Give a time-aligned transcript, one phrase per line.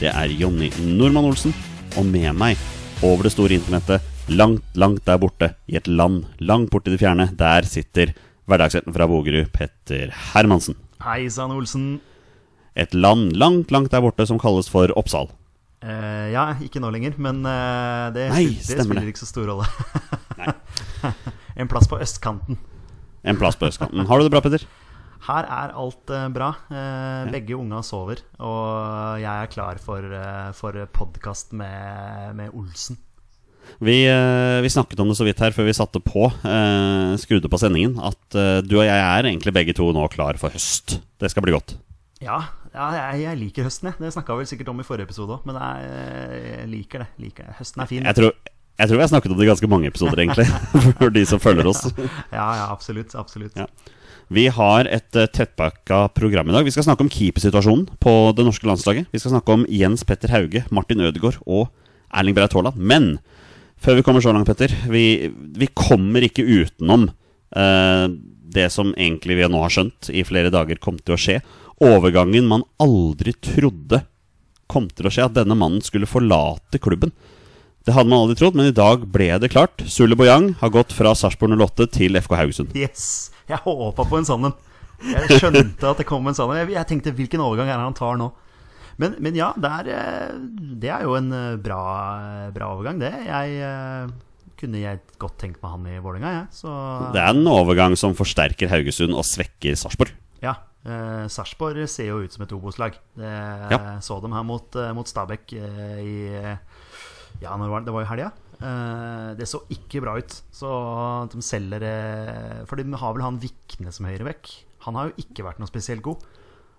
[0.00, 1.54] det er Jonny Normann Olsen,
[1.94, 2.58] og med meg
[3.04, 7.00] over det store internettet, langt, langt der borte, i et land langt borte i det
[7.02, 8.14] fjerne, der sitter
[8.50, 10.76] hverdagshelten fra Bogerud, Petter Hermansen.
[11.04, 12.00] Hei sann, Olsen.
[12.74, 15.30] Et land langt, langt der borte som kalles for Oppsal.
[15.84, 19.68] Uh, ja, ikke nå lenger, men uh, det, Nei, det spiller ikke så stor rolle.
[21.60, 22.58] en plass på østkanten.
[23.22, 24.08] En plass på østkanten.
[24.08, 24.64] Har du det bra, Petter?
[25.24, 26.50] Her er alt eh, bra.
[26.68, 33.00] Eh, begge unga sover, og jeg er klar for, uh, for podkast med, med Olsen.
[33.78, 37.50] Vi, eh, vi snakket om det så vidt her før vi satte på, eh, skrudde
[37.50, 41.00] på sendingen, at eh, du og jeg er egentlig begge to nå klar for høst.
[41.20, 41.76] Det skal bli godt.
[42.22, 42.38] Ja,
[42.74, 44.00] ja jeg, jeg liker høsten, jeg.
[44.00, 45.90] Det snakka vi sikkert om i forrige episode òg, men jeg,
[46.44, 47.08] jeg liker det.
[47.26, 48.06] liker det Høsten er fin.
[48.06, 48.32] Jeg tror,
[48.78, 50.46] jeg tror vi har snakket om det i ganske mange episoder, egentlig.
[51.00, 51.84] For de som følger oss.
[52.38, 53.14] Ja, ja, absolutt.
[53.18, 53.58] absolutt.
[53.58, 53.68] Ja.
[54.32, 56.64] Vi har et uh, tettpakka program i dag.
[56.64, 59.10] Vi skal snakke om keepersituasjonen på det norske landslaget.
[59.12, 61.68] Vi skal snakke om Jens Petter Hauge, Martin Ødegaard og
[62.14, 62.78] Erling Breit Haaland.
[62.78, 63.18] Men
[63.76, 67.10] før vi kommer så langt, Petter, vi, vi kommer ikke utenom
[67.56, 68.06] eh,
[68.54, 71.38] det som egentlig vi nå har skjønt i flere dager kom til å skje.
[71.84, 74.04] Overgangen man aldri trodde
[74.70, 77.12] kom til å skje, at denne mannen skulle forlate klubben.
[77.84, 79.84] Det hadde man aldri trodd, men i dag ble det klart.
[79.90, 82.72] Sule Boyang har gått fra Sarpsborg 08 til FK Haugesund.
[82.78, 83.33] Yes!
[83.50, 84.56] Jeg håpa på en sånn en.
[85.04, 86.70] Jeg skjønte at det kom en sånn en.
[86.72, 88.30] Jeg, tenkte hvilken overgang er det han tar nå?
[89.02, 90.36] Men, men ja, det er, eh,
[90.80, 91.80] det er jo en eh, bra,
[92.54, 93.10] bra overgang, det.
[93.26, 94.12] Jeg eh,
[94.60, 96.46] kunne jeg godt tenkt meg han i Vålerenga.
[96.54, 96.70] Så
[97.14, 100.14] Det er en overgang som forsterker Haugesund og svekker Sarpsborg.
[100.44, 100.54] ja.
[100.84, 102.96] Eh, Sarpsborg ser jo ut som et Obos-lag.
[103.16, 103.78] Ja.
[104.04, 106.56] Så dem her mot, eh, mot Stabæk eh, i eh,
[107.40, 107.88] Ja, når var det?
[107.88, 108.30] Det var jo helga.
[108.60, 110.36] Eh, det så ikke bra ut.
[110.54, 110.70] Så
[111.32, 114.50] de selger eh, For de har vel han Vikne som høyrevekk.
[114.86, 116.22] Han har jo ikke vært noe spesielt god.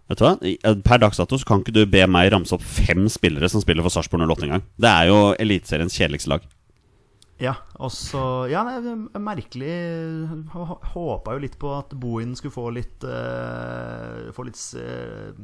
[0.10, 0.36] Vet du hva?
[0.46, 3.64] Eh, Per dags dato så kan ikke du be meg ramse opp fem spillere som
[3.64, 4.68] spiller for Sarpsborg 08 engang.
[4.78, 6.46] Det er jo Eliteseriens kjedeligste lag.
[7.42, 9.74] Ja, og så Ja, det er merkelig
[10.56, 15.36] Håpa jo litt på at Bohin skulle få litt uh, Få litt eh,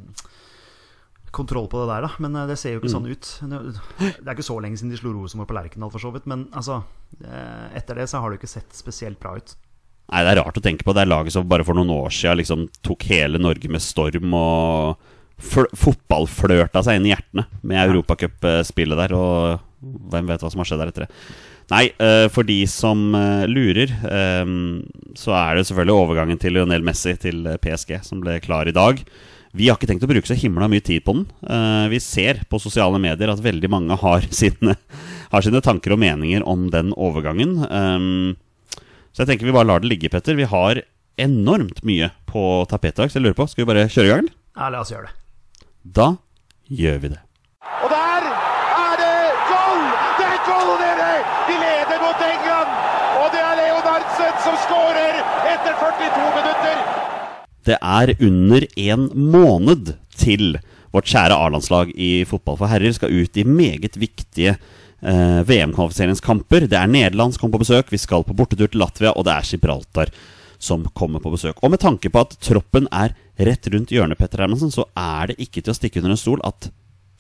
[1.32, 2.12] kontroll på det der, da.
[2.24, 3.30] Men eh, det ser jo ikke sånn ut.
[3.48, 6.28] Det er ikke så lenge siden de slo Rosenborg på Lerkendal, for så vidt.
[6.32, 6.82] Men altså
[7.24, 9.56] eh, Etter det så har det jo ikke sett spesielt bra ut.
[10.12, 10.94] Nei, Det er rart å tenke på.
[10.98, 14.34] Det er laget som bare for noen år siden liksom tok hele Norge med storm
[14.36, 15.08] og
[15.40, 19.16] fl- fotballflørta seg inn i hjertene med europacupspillet der.
[19.16, 21.12] Og hvem vet hva som har skjedd der etter det.
[21.72, 23.00] Nei, eh, for de som
[23.48, 23.94] lurer,
[25.16, 29.00] så er det selvfølgelig overgangen til Lionel Messi til PSG som ble klar i dag.
[29.52, 31.26] Vi har ikke tenkt å bruke så himla mye tid på den.
[31.44, 34.78] Eh, vi ser på sosiale medier at veldig mange har sine,
[35.34, 37.58] har sine tanker og meninger om den overgangen.
[37.68, 38.80] Eh,
[39.12, 40.38] så jeg tenker vi bare lar det ligge, Petter.
[40.40, 40.80] Vi har
[41.20, 44.14] enormt mye på tapetet i dag, så jeg lurer på, skal vi bare kjøre i
[44.14, 44.24] gang?
[44.24, 44.38] eller?
[44.56, 45.68] Ja, la oss gjøre det.
[46.00, 46.08] Da
[46.72, 47.20] gjør vi det.
[47.84, 49.14] Og der er det
[49.52, 49.84] goal!
[50.22, 51.12] Det er goal, dere!
[51.50, 52.74] De leder mot England!
[53.20, 55.20] Og det er Leonardsen som skårer
[55.52, 57.01] etter 42 minutter!
[57.68, 60.58] Det er under en måned til
[60.92, 66.68] vårt kjære A-landslag i fotball for herrer skal ut i meget viktige eh, VM-kvalifiseringskamper.
[66.68, 69.38] Det er Nederland som kommer på besøk, vi skal på bortetur til Latvia, og det
[69.38, 70.12] er Gibraltar
[70.62, 71.62] som kommer på besøk.
[71.64, 75.40] Og med tanke på at troppen er rett rundt hjørnet, Petter Hermansen, så er det
[75.42, 76.70] ikke til å stikke under en stol at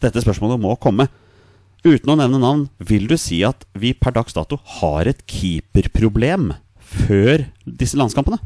[0.01, 1.07] dette spørsmålet må komme.
[1.81, 6.51] Uten å nevne navn, vil du si at vi per dags dato har et keeperproblem
[6.77, 8.37] før disse landskampene?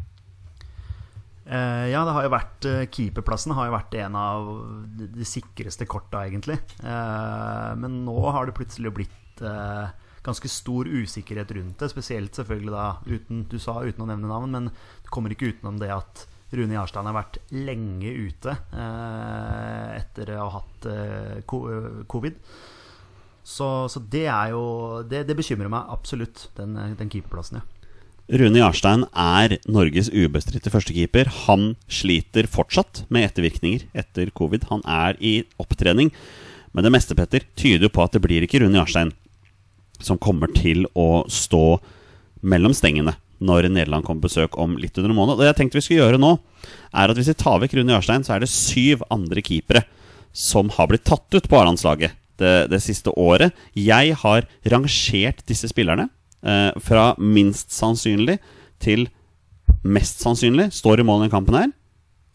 [1.46, 4.48] Eh, ja, det har jo vært eh, Keeperplassen har jo vært en av
[4.98, 6.58] de, sikreste korta, egentlig.
[6.82, 9.22] Eh, men nå har det plutselig blitt
[10.26, 11.90] ganske stor usikkerhet rundt det.
[11.92, 14.70] Spesielt selvfølgelig da, uten, du sa uten å nevne navn, men
[15.04, 16.24] du kommer ikke utenom det at
[16.56, 20.88] Rune Jarstein har vært lenge ute etter å ha hatt
[21.52, 22.40] covid.
[23.46, 24.64] Så, så det er jo
[25.06, 27.75] Det, det bekymrer meg absolutt, den, den keeperplassen, ja.
[28.26, 31.30] Rune Jarstein er Norges ubestridte førstekeeper.
[31.46, 34.66] Han sliter fortsatt med ettervirkninger etter covid.
[34.72, 36.10] Han er i opptrening.
[36.74, 39.14] Men det meste Petter, tyder jo på at det blir ikke Rune Jarstein
[40.02, 41.78] som kommer til å stå
[42.42, 43.14] mellom stengene
[43.46, 45.38] når Nederland kommer på besøk om litt under en måned.
[45.40, 46.34] Det jeg tenkte vi skulle gjøre nå,
[46.98, 49.86] er at hvis vi tar vekk Rune Jarstein, så er det syv andre keepere
[50.36, 53.54] som har blitt tatt ut på A-landslaget det, det siste året.
[53.78, 56.10] Jeg har rangert disse spillerne
[56.86, 58.36] fra minst sannsynlig
[58.84, 59.08] til
[59.86, 61.72] mest sannsynlig står i mål i kampen her.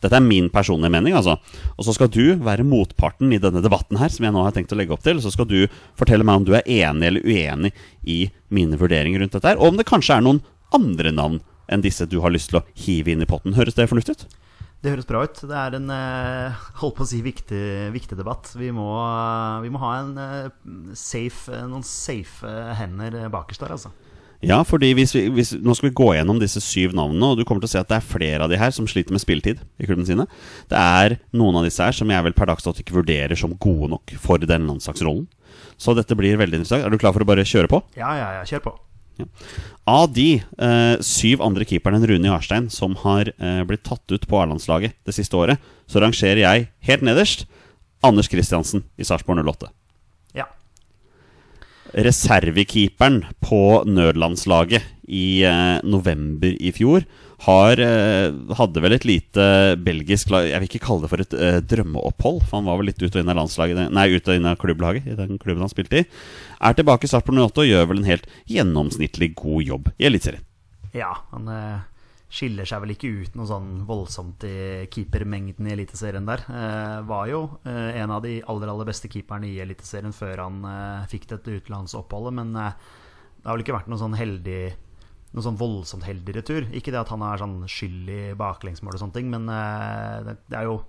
[0.01, 1.37] Dette er min personlige mening, altså.
[1.77, 4.73] Og så skal du være motparten i denne debatten her, som jeg nå har tenkt
[4.73, 5.21] å legge opp til.
[5.21, 5.59] Så skal du
[5.99, 7.75] fortelle meg om du er enig eller uenig
[8.09, 9.61] i mine vurderinger rundt dette her.
[9.61, 10.41] Og om det kanskje er noen
[10.77, 11.41] andre navn
[11.71, 13.55] enn disse du har lyst til å hive inn i potten.
[13.59, 14.25] Høres det fornuftig ut?
[14.81, 15.41] Det høres bra ut.
[15.45, 18.49] Det er en eh, holdt på å si viktig, viktig debatt.
[18.57, 18.89] Vi må,
[19.61, 20.47] vi må ha en eh,
[20.97, 22.49] safe, noen safe
[22.79, 23.93] hender bakerst der, altså.
[24.41, 27.45] Ja, fordi hvis vi, hvis, Nå skal vi gå gjennom disse syv navnene, og du
[27.45, 29.61] kommer til å se at det er flere av de her som sliter med spilletid
[29.77, 30.25] i klubben sine.
[30.73, 33.53] Det er noen av disse her som jeg vel per dags dato ikke vurderer som
[33.61, 35.27] gode nok for den landslagsrollen.
[35.81, 36.87] Så dette blir veldig interessant.
[36.87, 37.83] Er du klar for å bare kjøre på?
[38.01, 38.47] Ja, ja, ja.
[38.49, 38.79] Kjør på.
[39.21, 39.29] Ja.
[39.91, 44.27] Av de eh, syv andre keeperne enn Rune Jarstein som har eh, blitt tatt ut
[44.29, 45.59] på A-landslaget det siste året,
[45.91, 47.47] så rangerer jeg helt nederst
[48.07, 49.71] Anders Kristiansen i Sarpsborg 08.
[50.39, 50.47] Ja.
[51.91, 57.05] Reservekeeperen på nødlandslaget i eh, november i fjor
[57.41, 59.45] har, eh, hadde vel et lite
[59.81, 62.91] belgisk lag Jeg vil ikke kalle det for et uh, drømmeopphold, for han var vel
[62.91, 65.65] litt ut og inn av landslaget Nei, ut og inn av klubblaget i den klubben
[65.65, 66.09] han spilte i.
[66.61, 70.45] Er tilbake i Sarpsborg 08 og gjør vel en helt gjennomsnittlig god jobb i Eliteserien.
[70.93, 71.81] Ja, han uh,
[72.29, 76.45] skiller seg vel ikke ut noe sånn voldsomt i keepermengden i Eliteserien der.
[76.45, 80.61] Uh, var jo en av de aller, aller beste keeperne i Eliteserien før han
[81.09, 84.63] fikk dette utenlandsoppholdet, men det har vel ikke vært noe sånn heldig
[85.31, 86.67] noe sånn voldsomt heldig retur.
[86.75, 90.37] Ikke det at han er sånn skyld i baklengsmål og sånne ting, men eh, det,
[90.57, 90.81] er jo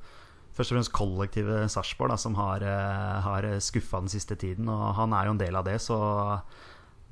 [0.57, 5.13] først og fremst kollektivet Sarpsborg som har, eh, har skuffa den siste tiden, og han
[5.17, 5.99] er jo en del av det, så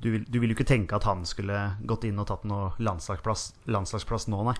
[0.00, 2.72] du vil, du vil jo ikke tenke at han skulle gått inn og tatt noe
[2.82, 4.56] landslagsplass, landslagsplass nå, nei.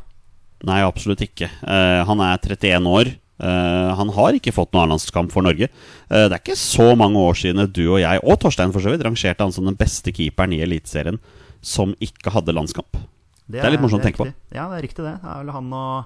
[0.68, 1.48] Nei, absolutt ikke.
[1.64, 3.08] Uh, han er 31 år.
[3.40, 5.70] Uh, han har ikke fått noen A-landskamp for Norge.
[6.10, 8.92] Uh, det er ikke så mange år siden du og jeg, og Torstein for så
[8.92, 11.16] vidt, rangerte han som den beste keeperen i Eliteserien
[11.60, 12.96] som ikke hadde landskamp.
[13.50, 14.28] Det er litt morsomt å tenke på.
[14.54, 15.16] Ja, det er riktig, det.
[15.22, 16.04] Det er vel han og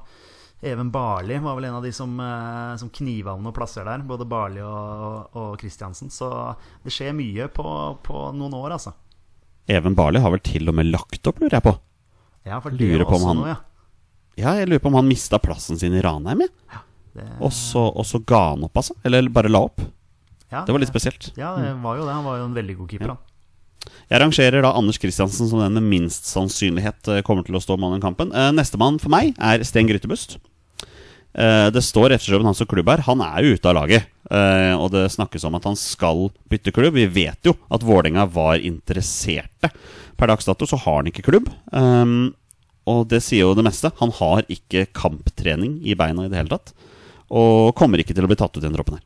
[0.64, 3.98] Even Barli var vel en av de som, eh, som kniva om noen plasser der.
[4.08, 6.08] Både Barli og, og Kristiansen.
[6.08, 6.30] Så
[6.82, 7.64] det skjer mye på,
[8.06, 8.94] på noen år, altså.
[9.68, 11.74] Even Barli har vel til og med lagt opp, lurer jeg på.
[12.48, 13.60] Ja, for Lurer det på om også han- noe, ja.
[14.40, 16.50] Ja, jeg lurer på om han mista plassen sin i Ranheim, jeg.
[17.14, 17.84] Det, Og så,
[18.26, 18.96] ga han opp, altså.
[19.04, 19.80] Eller bare la opp.
[20.50, 21.28] ja, Det var litt spesielt.
[21.36, 22.12] Ja, det var jo det.
[22.16, 23.14] Han var jo en veldig god keeper, Ja.
[23.14, 23.18] han.
[24.10, 27.76] Jeg rangerer da Anders Kristiansen som den med minst sannsynlighet eh, kommer til å stå
[27.80, 28.32] mannen i kampen.
[28.34, 30.36] Eh, Nestemann for meg er Sten Grytebust.
[31.34, 33.02] Eh, Det står ettersom hans som klubb her.
[33.08, 34.10] Han er jo ute av laget.
[34.80, 36.94] Og det snakkes om at han skal bytte klubb.
[36.96, 39.68] Vi vet jo at Vålerenga var interesserte.
[40.16, 41.50] Per dags dato så har han ikke klubb.
[41.72, 42.32] Um,
[42.88, 43.92] Og det sier jo det meste.
[44.00, 46.72] Han har ikke kamptrening i beina i det hele tatt.
[47.30, 49.04] Og kommer ikke til å bli tatt ut i den troppen her.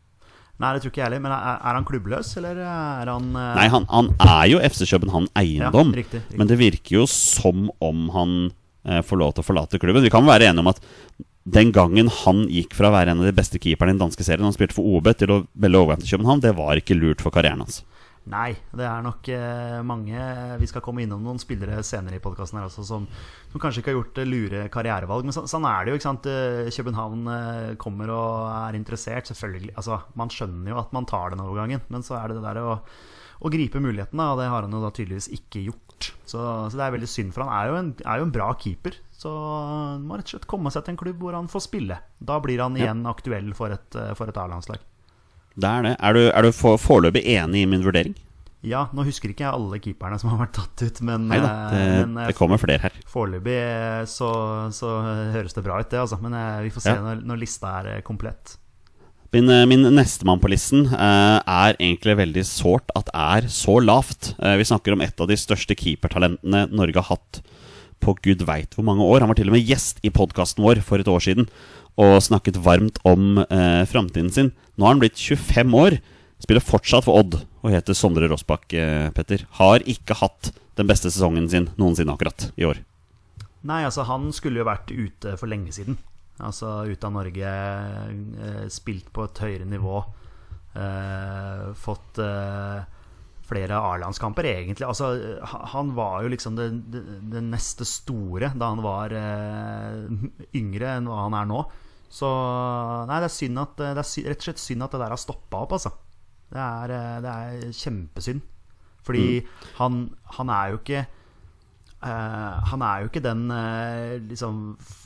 [0.59, 1.23] Nei, det tror ikke jeg heller.
[1.23, 3.43] Men er, er han klubbløs, eller er han uh...
[3.59, 5.93] Nei, han, han er jo FC København eiendom.
[5.95, 6.39] Ja, riktig, riktig.
[6.41, 10.03] Men det virker jo som om han uh, får lov til å forlate klubben.
[10.07, 10.83] Vi kan være enige om at
[11.49, 14.27] den gangen han gikk fra å være en av de beste keeperne i den danske
[14.27, 17.25] serien, han spilte for OB, til å velge overgang til København, det var ikke lurt
[17.25, 17.81] for karrieren hans.
[18.29, 20.21] Nei, det er nok eh, mange
[20.61, 23.07] Vi skal komme innom noen spillere senere i podkasten her også som,
[23.49, 25.27] som kanskje ikke har gjort eh, lure karrierevalg.
[25.29, 26.01] Men så, sånn er det jo.
[26.01, 27.27] ikke sant Eh, København
[27.81, 29.29] kommer og er interessert.
[29.31, 29.75] Selvfølgelig.
[29.77, 32.61] Altså, man skjønner jo at man tar den overgangen, men så er det det der
[32.63, 32.77] å,
[33.43, 36.13] å gripe muligheten, da, og det har han jo da tydeligvis ikke gjort.
[36.23, 38.53] Så, så det er veldig synd, for han er jo en, er jo en bra
[38.61, 38.99] keeper.
[39.19, 41.99] Så han må rett og slett komme seg til en klubb hvor han får spille.
[42.23, 44.85] Da blir han igjen aktuell for et, for et A-landslag.
[45.59, 45.95] Det er det.
[45.99, 48.15] Er du, er du foreløpig enig i min vurdering?
[48.67, 51.75] Ja, nå husker ikke jeg alle keeperne som har vært tatt ut, men, Neida, eh,
[51.75, 52.97] det, men, eh, det kommer flere her.
[53.07, 54.31] foreløpig eh, så,
[54.75, 54.95] så
[55.35, 56.19] høres det bra ut, det, altså.
[56.23, 56.35] Men
[56.65, 57.05] vi får se Ja.
[57.05, 58.57] når, når lista er komplett.
[59.31, 64.31] Min, min nestemann på listen er egentlig veldig sårt at er så lavt.
[64.41, 67.43] Vi snakker om et av de største keepertalentene Norge har hatt
[68.01, 69.21] på gud veit hvor mange år.
[69.21, 71.51] Han var til og med gjest i podkasten vår for et år siden
[71.99, 74.53] og snakket varmt om eh, framtiden sin.
[74.77, 75.99] Nå har han blitt 25 år,
[76.43, 79.45] spiller fortsatt for Odd og heter Sondre Rossbakk, eh, Petter.
[79.59, 82.85] Har ikke hatt den beste sesongen sin noensinne akkurat i år.
[83.67, 85.99] Nei, altså, han skulle jo vært ute for lenge siden.
[86.39, 87.55] Altså ute av Norge,
[88.47, 90.05] eh, spilt på et høyere nivå.
[90.79, 92.87] Eh, fått, eh,
[93.49, 94.87] flere A-landskamper, egentlig.
[94.87, 97.03] Altså, han var jo liksom det, det,
[97.33, 100.05] det neste store da han var eh,
[100.59, 101.63] yngre enn hva han er nå.
[102.09, 102.29] Så
[103.09, 105.21] Nei, det er synd at Det er rett og slett synd at det der har
[105.21, 105.93] stoppa opp, altså.
[106.49, 108.45] Det er, eh, det er kjempesynd.
[109.05, 109.41] Fordi
[109.79, 110.03] han,
[110.37, 111.03] han er jo ikke
[112.05, 114.63] uh, han er jo ikke den uh, liksom,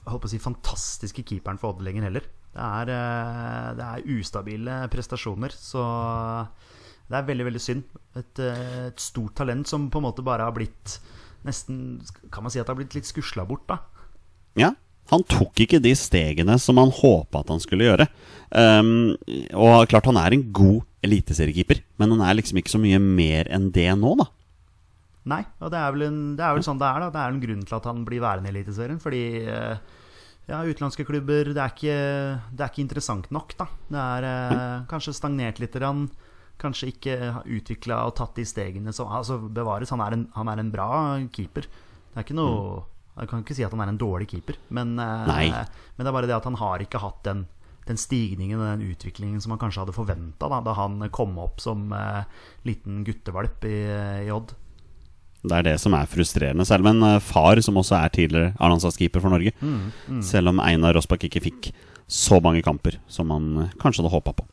[0.08, 2.26] holdt på å si, fantastiske keeperen for Odd lenger heller.
[2.52, 5.84] Det er, uh, det er ustabile prestasjoner, så
[7.08, 7.84] det er veldig veldig synd.
[8.18, 10.98] Et, et stort talent som på en måte bare har blitt
[11.42, 11.96] Nesten
[12.30, 13.80] Kan man si at det har blitt litt skusla bort, da.
[14.54, 14.68] Ja,
[15.12, 18.08] han tok ikke de stegene som han håpa at han skulle gjøre.
[18.52, 19.12] Um,
[19.56, 23.50] og klart han er en god eliteseriekeeper, men han er liksom ikke så mye mer
[23.52, 24.28] enn det nå, da.
[25.30, 27.04] Nei, og det er vel, en, det er vel sånn det er.
[27.04, 28.98] da Det er en grunn til at han blir værende i Eliteserien.
[29.02, 29.76] Fordi eh,
[30.50, 31.98] ja, utenlandske klubber det er, ikke,
[32.50, 33.68] det er ikke interessant nok, da.
[33.92, 35.78] Det er eh, kanskje stagnert litt.
[35.78, 36.08] Grann.
[36.62, 37.14] Kanskje ikke
[37.50, 40.90] utvikla og tatt de stegene som Altså, bevares, han er en, han er en bra
[41.34, 41.66] keeper.
[41.70, 44.94] Det er ikke noe Jeg kan ikke si at han er en dårlig keeper, men,
[44.98, 45.58] eh,
[45.96, 47.44] men det er bare det at han har ikke hatt den
[47.88, 51.62] den stigningen og den utviklingen som han kanskje hadde forventa da, da han kom opp
[51.62, 52.22] som uh,
[52.62, 53.78] liten guttevalp i,
[54.26, 54.54] i Odd.
[55.42, 56.62] Det er det som er frustrerende.
[56.68, 59.50] Selv med en eh, far som også er tidligere A-landslagskeeper for Norge.
[60.22, 61.72] Selv om Einar Rossbakk ikke fikk
[62.06, 64.46] så mange kamper som han kanskje hadde håpa på.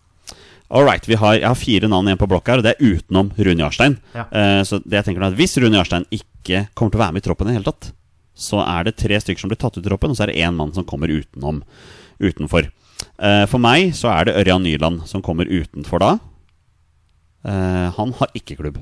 [0.73, 2.97] All right, vi har, Jeg har fire navn igjen på blokka her, og det er
[2.97, 3.99] utenom Rune Jarstein.
[4.17, 4.25] Ja.
[4.33, 7.05] Uh, så det jeg tenker nå er at Hvis Rune Jarstein ikke kommer til å
[7.05, 7.91] være med i troppen i det hele tatt,
[8.39, 10.41] så er det tre stykker som blir tatt ut i troppen, og så er det
[10.41, 11.61] én mann som kommer utenom,
[12.23, 12.69] utenfor.
[13.19, 16.13] Eh, for meg så er det Ørjan Nyland som kommer utenfor da.
[17.47, 18.81] Eh, han har ikke klubb.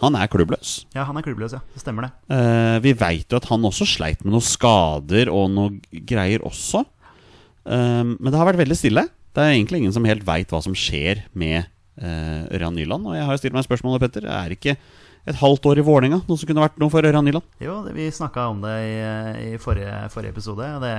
[0.00, 0.86] Han er klubbløs.
[0.96, 1.60] Ja, han er klubbløs, ja.
[1.74, 2.36] Det stemmer, det.
[2.36, 6.86] Eh, vi veit jo at han også sleit med noen skader og noe greier også.
[7.70, 9.02] Men det har vært veldig stille.
[9.36, 11.68] Det er egentlig ingen som helt veit hva som skjer med
[12.00, 13.04] Ørjan Nyland.
[13.06, 14.24] Og jeg har jo stilt meg spørsmålet, Petter.
[14.24, 14.74] Er ikke
[15.28, 17.46] et halvt år i Vålerenga noe som kunne vært noe for Ørjan Nyland?
[17.60, 18.94] Jo, vi snakka om det i,
[19.50, 20.68] i forrige, forrige episode.
[20.76, 20.94] og Det,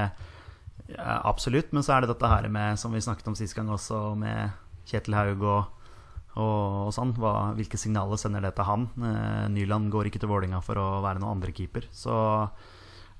[0.93, 1.71] ja, absolutt.
[1.73, 4.53] Men så er det dette her med, som vi snakket om sist gang også, med
[4.89, 5.87] Kjetil Haug og,
[6.35, 7.15] og, og sånn.
[7.17, 8.89] Hva, hvilke signaler sender det til han?
[8.99, 11.89] Eh, Nyland går ikke til Vålerenga for å være noen andre keeper.
[11.95, 12.13] Så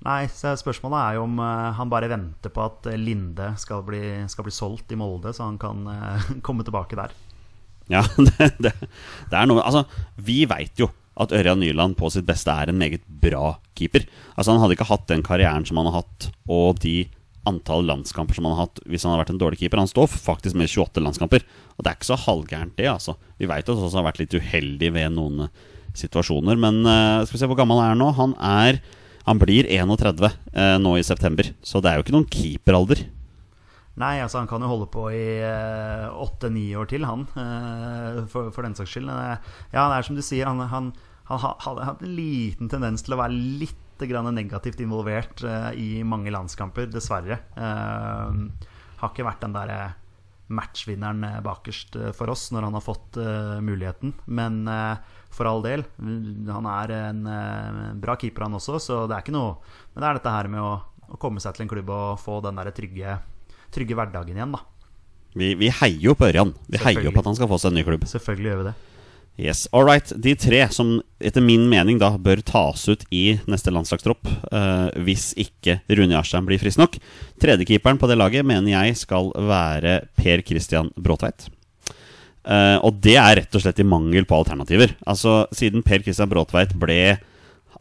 [0.02, 4.02] Nei, så spørsmålet er jo om eh, han bare venter på at Linde skal bli,
[4.34, 7.14] skal bli solgt i Molde, så han kan eh, komme tilbake der.
[7.90, 8.74] Ja, det, det,
[9.32, 9.86] det er noe Altså,
[10.22, 14.06] vi veit jo at Ørjan Nyland på sitt beste er en meget bra keeper.
[14.36, 17.10] Altså Han hadde ikke hatt den karrieren som han har hatt, og de
[17.50, 19.82] antall landskamper som han har hatt hvis han hadde vært en dårlig keeper.
[19.82, 21.46] Han står faktisk med 28 landskamper,
[21.76, 22.90] og det er ikke så halvgærent, det.
[22.92, 25.54] altså Vi veit at han har vært litt uheldig ved noen eh,
[25.98, 28.12] situasjoner, men uh, skal vi se hvor gammel han er nå.
[28.16, 28.82] Han er
[29.28, 33.04] Han blir 31 eh, nå i september, så det er jo ikke noen keeperalder.
[34.02, 35.26] Nei, altså han kan jo holde på i
[36.26, 37.28] åtte-ni år til, han.
[37.38, 39.12] eh, for, for den saks skyld.
[39.14, 40.92] Eh, ja, det er som du sier, han, han,
[41.30, 46.32] han hadde hatt en liten tendens til å være litt negativt involvert eh, i mange
[46.34, 47.38] landskamper, dessverre.
[47.54, 48.70] Eh,
[49.02, 49.82] har ikke vært den derre
[50.52, 54.16] matchvinneren eh, bakerst eh, for oss når han har fått eh, muligheten.
[54.26, 54.98] Men eh,
[55.32, 59.38] for all del, han er en eh, bra keeper, han også, så det er ikke
[59.38, 59.54] noe
[59.94, 60.74] Men det er dette her med å,
[61.14, 63.20] å komme seg til en klubb og få den der trygge,
[63.74, 64.64] trygge hverdagen igjen, da.
[65.38, 66.52] Vi, vi heier jo på Ørjan.
[66.68, 68.08] Vi heier jo på at han skal få seg en ny klubb.
[68.10, 68.78] Selvfølgelig gjør vi det.
[69.40, 70.12] Yes, all right.
[70.22, 75.32] De tre som etter min mening da bør tas ut i neste landslagstropp uh, hvis
[75.40, 77.00] ikke Rune Jarstein blir frisk nok.
[77.42, 81.48] Tredjekeeperen på det laget mener jeg skal være Per Christian Bråtveit.
[82.44, 84.98] Uh, og det er rett og slett i mangel på alternativer.
[85.08, 87.02] Altså Siden Per Christian Bråtveit ble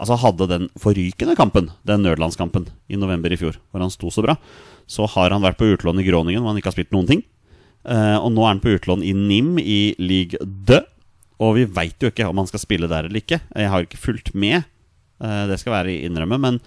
[0.00, 4.25] Altså hadde den forrykende kampen, den nødlandskampen, i november i fjor, hvor han sto så
[4.25, 4.38] bra,
[4.90, 7.21] så har han vært på utlån i Groningen, hvor han ikke har spilt noen ting.
[7.85, 10.80] Uh, og nå er han på utlån i NIM i Ligue 2.
[11.40, 13.38] Og vi veit jo ikke om han skal spille der eller ikke.
[13.57, 14.66] Jeg har ikke fulgt med,
[15.23, 16.40] uh, det skal være innrømme.
[16.40, 16.59] Men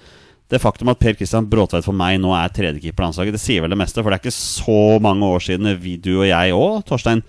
[0.54, 3.66] det faktum at Per Kristian Bråtveit for meg nå er tredjekeeper på landslaget, det sier
[3.66, 4.02] vel det meste.
[4.02, 7.24] For det er ikke så mange år siden vi, du og jeg òg, Torstein,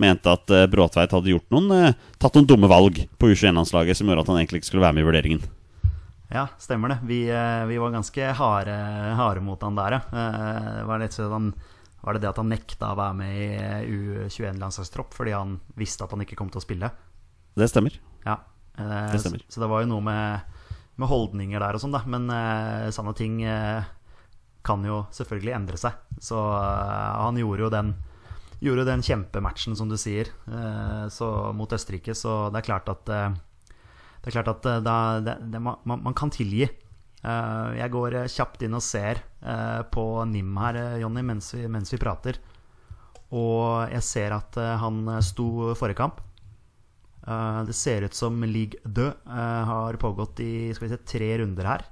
[0.00, 4.10] mente at uh, Bråtveit hadde gjort noen, uh, tatt noen dumme valg på U21-landslaget som
[4.10, 5.46] gjorde at han egentlig ikke skulle være med i vurderingen.
[6.32, 6.98] Ja, stemmer det.
[7.06, 8.74] Vi, eh, vi var ganske harde,
[9.14, 10.24] harde mot han der, ja.
[10.88, 11.52] Var, sånn, han-
[12.02, 13.46] var det det at han nekta å være med i
[13.94, 16.90] U21-landslagstropp fordi han visste at han ikke kom til å spille?
[17.54, 17.94] Det stemmer.
[18.26, 18.40] Ja.
[18.74, 19.44] Det stemmer.
[19.46, 20.58] Så, så det var jo noe med,
[20.98, 22.02] med holdninger der og sånn, da.
[22.10, 23.86] Men uh, sånne ting uh,
[24.66, 25.96] kan jo selvfølgelig endre seg.
[26.18, 27.94] Så uh, han gjorde jo den
[28.64, 32.14] Gjorde den kjempematchen, som du sier, eh, så, mot Østerrike.
[32.16, 33.36] Så det er klart at eh,
[34.26, 36.68] er klart at eh, da, det, det, man, man kan tilgi.
[37.26, 39.18] Jeg går kjapt inn og ser
[39.90, 42.36] på Nim her, Jonny, mens mens vi prater.
[43.34, 46.20] Og jeg ser at han sto forrige kamp.
[47.66, 51.86] Det ser ut som League 2 eh, har pågått i se, tre runder her.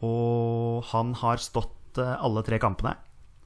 [0.00, 2.96] Og han har stått alle tre kampene.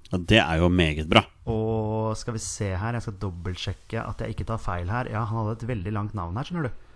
[0.09, 1.23] Ja, det er jo meget bra.
[1.53, 5.11] Og skal vi se her, jeg skal dobbeltsjekke at jeg ikke tar feil her.
[5.13, 6.87] Ja, han hadde et veldig langt navn her, skjønner du.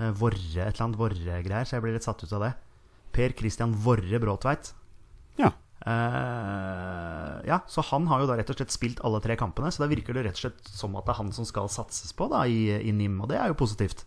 [0.00, 2.52] Eh, Vorre, et eller annet Vorre-greier, så jeg blir litt satt ut av det.
[3.16, 4.72] Per Christian Vorre Bråtveit.
[5.40, 5.54] Ja.
[5.80, 9.80] Uh, ja, så han har jo da rett og slett spilt alle tre kampene, så
[9.80, 12.28] da virker det rett og slett som at det er han som skal satses på
[12.28, 14.04] da i, i NIM, og det er jo positivt.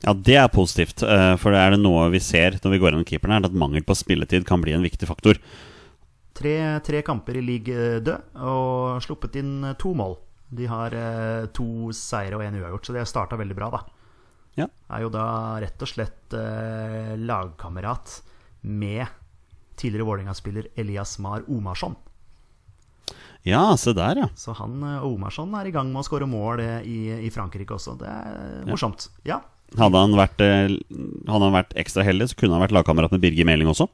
[0.00, 1.02] Ja, det er positivt.
[1.04, 3.60] For For er det noe vi ser når vi går gjennom keeperen, er det at
[3.60, 5.36] mangel på spilletid kan bli en viktig faktor.
[6.40, 6.56] Tre,
[6.86, 10.16] tre kamper i league død og sluppet inn eh, to mål.
[10.50, 13.82] De har eh, to seire og én uavgjort, så de har starta veldig bra, da.
[14.58, 14.66] Ja.
[14.90, 15.24] Er jo da
[15.62, 18.16] rett og slett eh, lagkamerat
[18.66, 19.04] med
[19.80, 21.94] tidligere Vålerenga-spiller Elias Mar Omarsson.
[23.46, 24.26] Ja, se der, ja.
[24.36, 27.76] Så han og Omarsson er i gang med å skåre mål eh, i, i Frankrike
[27.76, 27.96] også.
[28.00, 29.08] Det er morsomt.
[29.24, 29.38] Ja.
[29.38, 29.56] Ja.
[29.78, 30.72] Hadde han vært, eh,
[31.30, 33.86] hadde han vært ekstra heldig, så kunne han vært lagkamerat med Birger Meling også.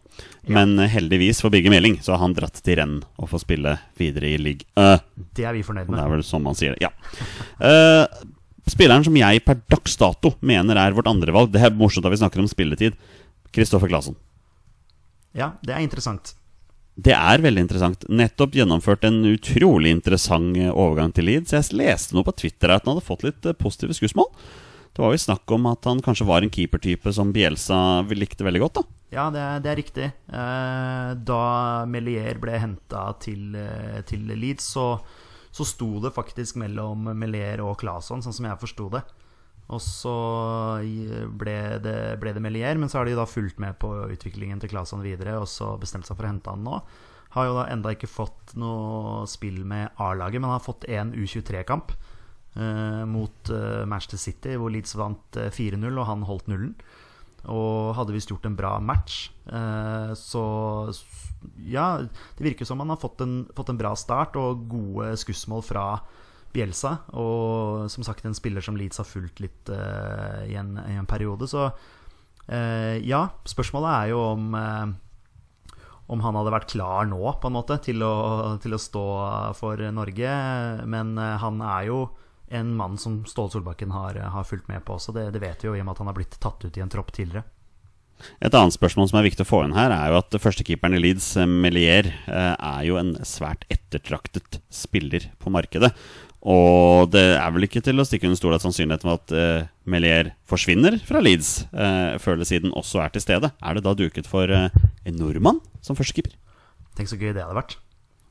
[0.49, 3.75] Men eh, heldigvis for Birger Meling så har han dratt til renn og får spille
[4.00, 4.64] videre i league.
[4.78, 4.97] Uh,
[5.37, 6.88] Det er vi fornøyd det er vel sånn man sier det.
[6.88, 6.92] Ja.
[7.61, 8.09] Uh,
[8.73, 12.14] spilleren som jeg per dags dato mener er vårt andre valg Det er morsomt da
[12.14, 12.97] vi snakker om spilletid.
[13.52, 14.16] Kristoffer Claesson.
[15.37, 16.33] Ja, det er interessant.
[16.97, 18.06] Det er veldig interessant.
[18.09, 21.52] Nettopp gjennomført en utrolig interessant overgang til Leeds.
[21.52, 24.33] Jeg leste noe på Twitter at han hadde fått litt positive skussmål.
[24.97, 28.62] Det var jo snakk om at han kanskje var en keepertype som Bielsa likte veldig
[28.62, 28.79] godt.
[28.79, 30.07] da Ja, det det er riktig.
[30.33, 34.97] Eh, da Melier ble henta til, eh, til Leeds, så,
[35.53, 39.05] så sto det faktisk mellom Melier og Claesson, sånn som jeg forsto det.
[39.69, 40.17] Og så
[41.29, 44.73] ble det, ble det Melier, men så har de da fulgt med på utviklingen til
[44.73, 46.81] Claesson videre, og så bestemt seg for å hente han nå.
[47.37, 51.93] Har jo da enda ikke fått noe spill med A-laget, men har fått én U23-kamp
[51.93, 52.15] eh,
[53.08, 56.75] mot eh, Manchester City, hvor Leeds vant eh, 4-0, og han holdt nullen.
[57.52, 59.28] Og hadde visst gjort en bra match.
[59.47, 60.45] Eh, så
[61.62, 65.62] ja, det virker som han har fått en, fått en bra start og gode skussmål
[65.66, 65.86] fra
[66.54, 66.97] Bielsa.
[67.14, 71.08] Og som sagt en spiller som Leeds har fulgt litt eh, i, en, i en
[71.08, 71.49] periode.
[71.50, 74.86] Så eh, ja, spørsmålet er jo om eh,
[76.06, 78.14] om han hadde vært klar nå på en måte til å,
[78.62, 79.06] til å stå
[79.58, 80.36] for Norge.
[80.86, 82.00] Men eh, han er jo
[82.49, 85.15] en mann som Ståle Solbakken har, har fulgt med på også.
[85.17, 86.85] Det, det vet vi jo i og med at han har blitt tatt ut i
[86.85, 87.47] en tropp tidligere.
[88.41, 91.00] Et annet spørsmål som er viktig å få inn her, er jo at førstekeeperen i
[91.02, 95.93] Leeds, eh, Melier, eh, er jo en svært ettertraktet spiller på markedet.
[96.47, 99.69] Og det er vel ikke til å stikke under stol at sannsynligheten for at eh,
[99.91, 103.50] Melier forsvinner fra Leeds eh, før eller siden også er til stede.
[103.59, 104.71] Er det da duket for eh,
[105.06, 106.37] en nordmann som førstekeeper?
[106.97, 107.76] Tenk så gøy det hadde vært.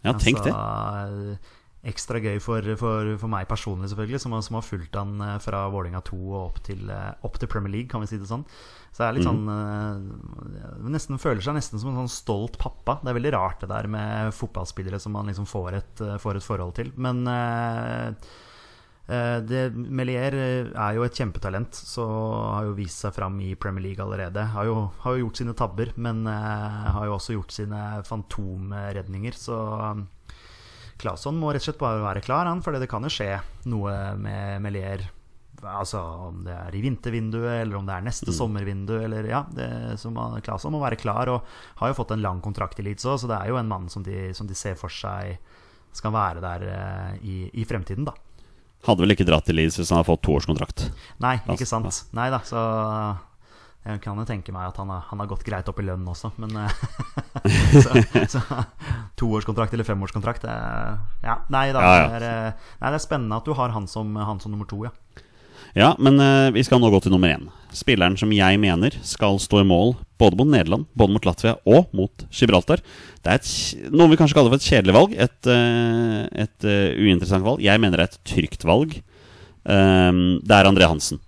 [0.05, 0.53] Ja, tenk det.
[1.85, 5.59] Ekstra gøy for, for, for meg personlig, selvfølgelig, som som har fulgt han eh, fra
[5.69, 8.45] Vålerenga 2 og opp til, eh, opp til Premier League, kan vi si det sånn.
[8.95, 9.29] Så det er litt Mhm.
[9.29, 10.89] sånn mm.
[10.95, 12.97] Nesten føler seg nesten som en sånn stolt pappa.
[13.03, 16.47] Det er veldig rart det der med fotballspillere som man liksom får et, får et
[16.47, 16.91] forhold til.
[16.95, 18.13] Men eh,
[19.45, 20.33] det, Melier
[20.73, 22.01] er jo et kjempetalent, så
[22.55, 24.47] har jo vist seg fram i Premier League allerede.
[24.55, 29.37] Har jo, har jo gjort sine tabber, men har jo også gjort sine fantomredninger.
[29.37, 29.59] Så
[31.01, 33.33] Claesson må rett og slett bare være klar, han, for det kan jo skje
[33.71, 35.03] noe med Melier.
[35.65, 38.93] Altså Om det er i vintervinduet, eller om det er neste sommervindu.
[39.03, 39.67] Eller, ja, det,
[40.13, 41.43] man- Claesson må være klar, og
[41.81, 43.89] har jo fått en lang kontrakt i Leeds òg, så det er jo en mann
[43.89, 45.37] som de, som de ser for seg
[45.95, 48.11] skal være der eh, i, i fremtiden, da.
[48.85, 50.89] Hadde vel ikke dratt til Leeds hvis han hadde fått toårskontrakt.
[51.23, 52.01] Nei, ikke Altså, sant.
[52.13, 52.59] Nei da, så
[53.85, 56.07] jeg kan jo tenke meg at han har, han har gått greit opp i lønn
[56.09, 56.77] også, men eh,
[57.85, 58.01] så,
[58.33, 58.41] så
[59.19, 61.83] Toårskontrakt eller femårskontrakt ja, Nei da.
[61.83, 62.07] Ja, ja.
[62.09, 64.69] Det, er, eh, nei, det er spennende at du har han som, han som nummer
[64.69, 64.93] to, ja.
[65.75, 67.49] Ja, men uh, vi skal nå gå til nummer én.
[67.75, 71.91] Spilleren som jeg mener skal stå i mål både mot Nederland, både mot Latvia og
[71.95, 72.79] mot Gibraltar.
[73.19, 73.49] Det er et,
[73.91, 75.17] noe vi kanskje kaller for et kjedelig valg.
[75.25, 77.63] Et, uh, et uh, uinteressant valg.
[77.65, 78.95] Jeg mener det er et trygt valg.
[79.65, 81.19] Um, det er André Hansen.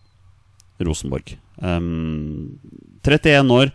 [0.83, 1.35] Rosenborg.
[1.61, 2.57] Um,
[3.05, 3.73] 31 år.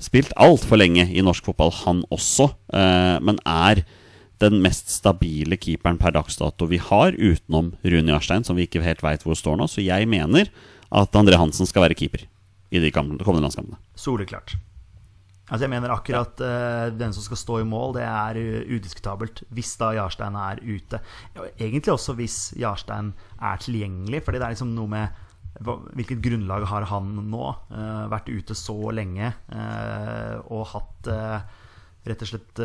[0.00, 2.50] Spilt altfor lenge i norsk fotball, han også.
[2.72, 3.84] uh, men er
[4.40, 8.80] den mest stabile keeperen per dags dato vi har, utenom Rune Jarstein, som vi ikke
[8.84, 9.68] helt veit hvor står nå.
[9.68, 10.48] Så jeg mener
[10.90, 12.24] at André Hansen skal være keeper
[12.72, 13.76] i de kommende landskampene.
[13.98, 14.56] Soleklart.
[15.50, 18.38] Altså jeg mener akkurat uh, den som skal stå i mål, det er
[18.70, 19.42] udiskutabelt.
[19.50, 21.02] Hvis da Jarstein er ute.
[21.58, 25.26] Egentlig også hvis Jarstein er tilgjengelig, fordi det er liksom noe med
[25.58, 27.46] Hvilket grunnlag har han nå?
[27.74, 31.56] Eh, vært ute så lenge eh, og hatt eh,
[32.08, 32.60] rett og slett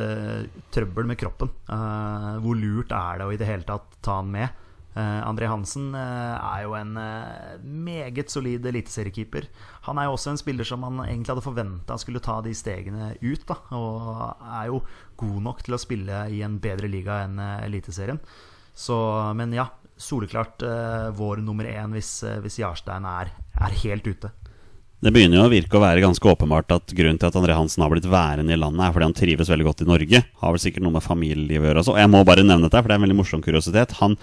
[0.72, 1.50] trøbbel med kroppen.
[1.68, 4.62] Hvor lurt er det å i det hele tatt ta han med?
[4.96, 6.94] André Hansen er jo en
[7.68, 9.50] meget solid eliteseriekeeper.
[9.90, 13.10] Han er jo også en spiller som man egentlig hadde forventa skulle ta de stegene
[13.20, 13.44] ut.
[13.44, 14.08] Da, og
[14.40, 14.80] er jo
[15.20, 18.24] god nok til å spille i en bedre liga enn Eliteserien.
[18.72, 18.96] Så,
[19.36, 19.68] men ja,
[19.98, 24.32] soleklart eh, vår nummer én hvis, eh, hvis Jarstein er, er helt ute.
[25.06, 27.84] Det begynner jo å virke å være ganske åpenbart at grunnen til at André Hansen
[27.84, 30.22] har blitt værende i landet, er fordi han trives veldig godt i Norge.
[30.42, 31.84] Har vel sikkert noe med familielivet å gjøre.
[31.94, 33.98] Og jeg må bare nevne dette, for det er en veldig morsom kuriositet.
[34.00, 34.16] Han,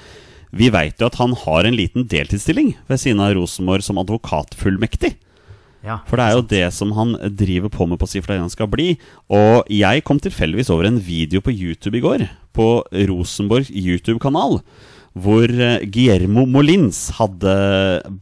[0.51, 5.13] vi veit jo at han har en liten deltidsstilling ved siden av Rosenborg som advokatfullmektig.
[5.83, 8.53] Ja, For det er jo det som han driver på med på si fordi han
[8.53, 8.95] skal bli.
[9.35, 12.69] Og jeg kom tilfeldigvis over en video på YouTube i går, på
[13.11, 14.61] Rosenborg YouTube-kanal,
[15.12, 17.55] hvor eh, Guillermo Molins hadde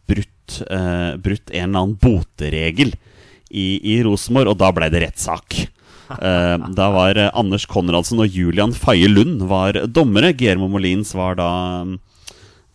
[0.09, 2.95] brutt, eh, brutt en eller annen boteregel
[3.51, 5.59] i, i Rosenborg, og da ble det rettssak.
[6.11, 10.33] Eh, da var eh, Anders Konradsen og Julian Faye Lund var dommere.
[10.35, 11.51] Guillermo Molins var da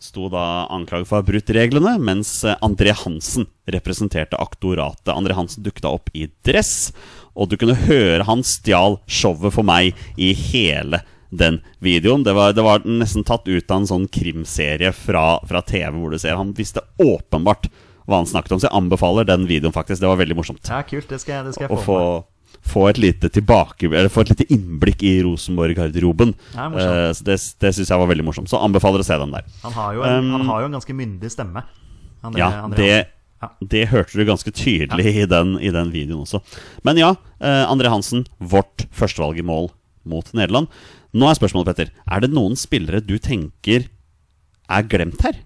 [0.06, 5.12] sto da anklaget for å ha brutt reglene, mens eh, André Hansen representerte aktoratet.
[5.14, 6.92] André Hansen dukta opp i dress,
[7.36, 12.24] og du kunne høre han stjal showet for meg i hele den videoen.
[12.26, 16.14] Det var, det var nesten tatt ut av en sånn krimserie fra, fra TV, hvor
[16.14, 17.68] du ser han visste åpenbart
[18.06, 18.60] hva han snakket om.
[18.62, 20.00] Så jeg anbefaler den videoen, faktisk.
[20.02, 20.68] Det var veldig morsomt.
[20.70, 21.08] Ja, kult.
[21.10, 22.00] Det skal, det skal jeg få, få
[22.66, 26.32] få et lite tilbake Eller få et lite innblikk i Rosenborg-garderoben.
[26.54, 26.64] Ja,
[27.14, 28.50] så det det syns jeg var veldig morsomt.
[28.50, 29.44] Så anbefaler å se den der.
[29.62, 31.62] Han har jo en, Um, har jo en ganske myndig stemme.
[32.24, 33.06] André- Ja, André det,
[33.42, 33.50] Ja.
[33.60, 36.40] det hørte du ganske tydelig i, den, i den videoen også.
[36.82, 37.10] Men ja,
[37.40, 39.70] uh, André Hansen, vårt førstevalg i mål
[40.04, 40.66] mot Nederland.
[41.16, 43.86] Nå er spørsmålet, Petter, er det noen spillere du tenker
[44.66, 45.38] er glemt her?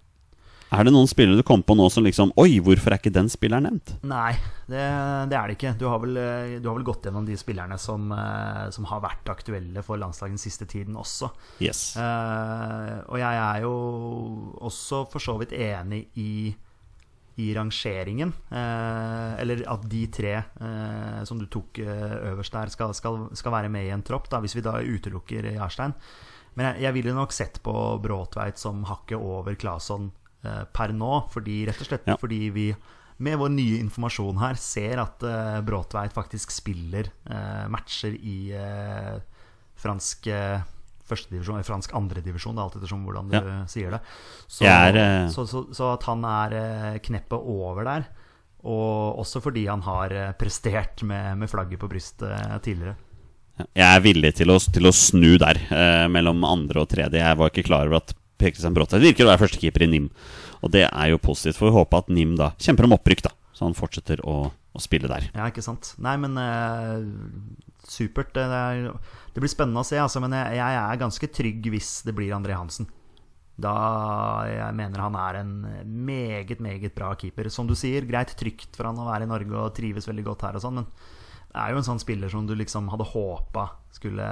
[0.70, 3.26] Er det noen spillere du kom på nå som liksom Oi, hvorfor er ikke den
[3.30, 3.96] spilleren nevnt?
[4.06, 4.36] Nei,
[4.70, 4.84] det,
[5.30, 5.72] det er det ikke.
[5.80, 6.14] Du har, vel,
[6.62, 10.36] du har vel gått gjennom de spillerne som, eh, som har vært aktuelle for landslaget
[10.36, 11.32] den siste tiden også.
[11.58, 11.82] Yes.
[11.98, 13.74] Uh, og jeg er jo
[14.70, 16.54] også for så vidt enig i,
[17.40, 18.32] i rangeringen.
[18.52, 23.56] Eh, eller at de tre eh, som du tok eh, øverst der, skal, skal, skal
[23.56, 25.96] være med i en tropp, da, hvis vi da utelukker Jarstein.
[26.58, 31.60] Men jeg, jeg ville nok sett på Bråtveit som hakket over Claesson per nå, fordi,
[31.68, 32.14] rett og slett Ja.
[32.16, 32.70] fordi vi
[33.20, 39.18] med vår nye informasjon her ser at uh, Bråtveit faktisk spiller eh, matcher i eh,
[39.80, 40.62] fransk uh,
[41.10, 43.58] førstedivisjon, eller fransk andredivisjon, alt ettersom hvordan du Ja.
[43.70, 44.00] sier det.
[44.46, 48.08] Så, er, eh, så, så, så at han er eh, kneppet over der,
[48.64, 52.96] og også fordi han har eh, prestert med, med flagget på brystet eh, tidligere.
[53.76, 57.20] Jeg er villig til å, til å snu der, eh, mellom andre og tredje.
[57.20, 60.06] Jeg var ikke klar over at Per Kristian Bråtveit virker å være førstekeeper i NIM.
[60.64, 63.34] Og det er jo positivt, for vi håper at NIM da kjemper om opprykk, da.
[63.52, 65.26] Så han fortsetter å, å spille der.
[65.34, 65.94] Ja, ikke sant.
[66.02, 67.02] Nei, men eh,
[67.90, 68.32] supert.
[68.36, 68.90] Det, er,
[69.34, 72.34] det blir spennende å se, altså, men jeg, jeg er ganske trygg hvis det blir
[72.36, 72.88] André Hansen.
[73.60, 73.74] Da
[74.48, 75.54] jeg mener han er en
[75.84, 77.50] meget, meget bra keeper.
[77.52, 80.46] Som du sier, greit trygt for han å være i Norge og trives veldig godt
[80.48, 80.90] her og sånn, men
[81.50, 84.26] det er jo en sånn spiller som du liksom hadde håpa skulle,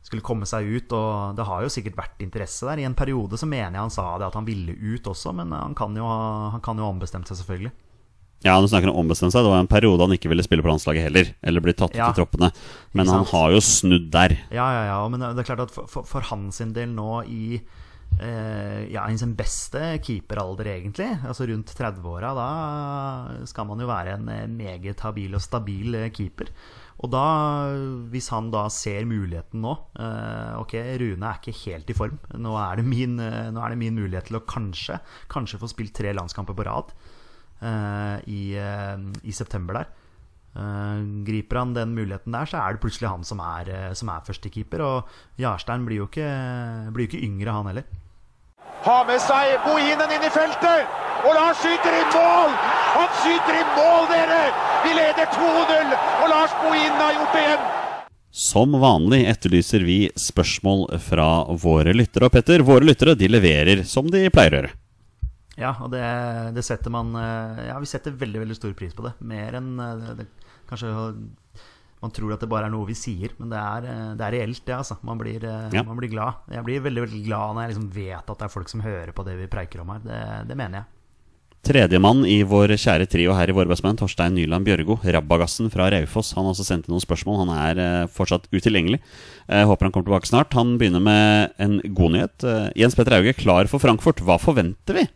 [0.00, 2.80] skulle komme seg ut, og det har jo sikkert vært interesse der.
[2.80, 5.52] I en periode så mener jeg han sa det at han ville ut også, men
[5.52, 7.74] han kan jo ha, han kan jo ha ombestemt seg, selvfølgelig.
[8.44, 9.42] Ja, du snakker om ombestemt seg.
[9.46, 11.32] Det var en periode han ikke ville spille på landslaget heller.
[11.42, 12.10] Eller bli tatt Ja.
[12.10, 12.52] i troppene.
[12.92, 14.36] Men han har jo snudd der.
[14.52, 17.60] Ja, ja, ja, men det er klart at for, for, for hans del nå i
[18.20, 24.14] eh, ja, i sin beste keeperalder, egentlig, altså rundt 30-åra, da skal man jo være
[24.16, 26.52] en eh, meget habil og stabil eh, keeper.
[27.04, 27.24] Og da,
[28.08, 30.72] hvis han da ser muligheten nå eh, Ok,
[31.02, 32.14] Rune er ikke helt i form.
[32.40, 34.96] Nå er det min, eh, nå er det min mulighet til å kanskje,
[35.32, 36.94] kanskje få spilt tre landskamper på rad
[37.62, 39.94] i, eh, i september der.
[40.56, 44.08] Eh, griper han den muligheten der, så er det plutselig han som er, eh, som
[44.08, 44.80] er førstekeeper.
[44.80, 46.28] Og Jarstein blir jo ikke,
[46.96, 47.84] blir ikke yngre, han heller.
[48.86, 50.86] Har med seg Bohinen inn i feltet.
[51.26, 52.54] Og Lars skyter i mål!
[52.96, 54.40] Han skyter i mål, dere!
[54.84, 55.92] Vi leder 2-0,
[56.22, 57.68] og Lars Bohinen har gjort det igjen.
[58.36, 62.28] Som vanlig etterlyser vi spørsmål fra våre lyttere.
[62.28, 64.74] Og Petter, våre lyttere de leverer som de pleier å gjøre.
[65.56, 66.02] Ja, og det,
[66.56, 69.14] det setter man eh, Ja, vi setter veldig, veldig stor pris på det.
[69.24, 70.26] Mer enn eh, det,
[70.68, 70.90] Kanskje
[72.02, 74.34] man tror at det bare er noe vi sier, men det er, eh, det er
[74.36, 74.98] reelt, det, altså.
[75.06, 75.40] Man blir,
[75.72, 75.82] Ja.
[75.82, 76.42] man blir glad.
[76.52, 79.14] Jeg blir veldig, veldig glad når jeg liksom vet at det er folk som hører
[79.16, 80.04] på det vi preiker om her.
[80.04, 80.92] Det, det mener jeg.
[81.66, 86.44] Tredjemann i vår kjære trio her i Vårbergsmenn, Torstein Nyland Bjørgo, Rabagassen fra Raufoss, han
[86.46, 87.40] har også sendt inn noen spørsmål.
[87.42, 89.00] Han er eh, fortsatt utilgjengelig.
[89.48, 90.54] Jeg håper han kommer tilbake snart.
[90.54, 92.50] Han begynner med en god nyhet.
[92.76, 94.20] Jens Petter Hauge, klar for Frankfurt.
[94.22, 95.08] Hva forventer vi?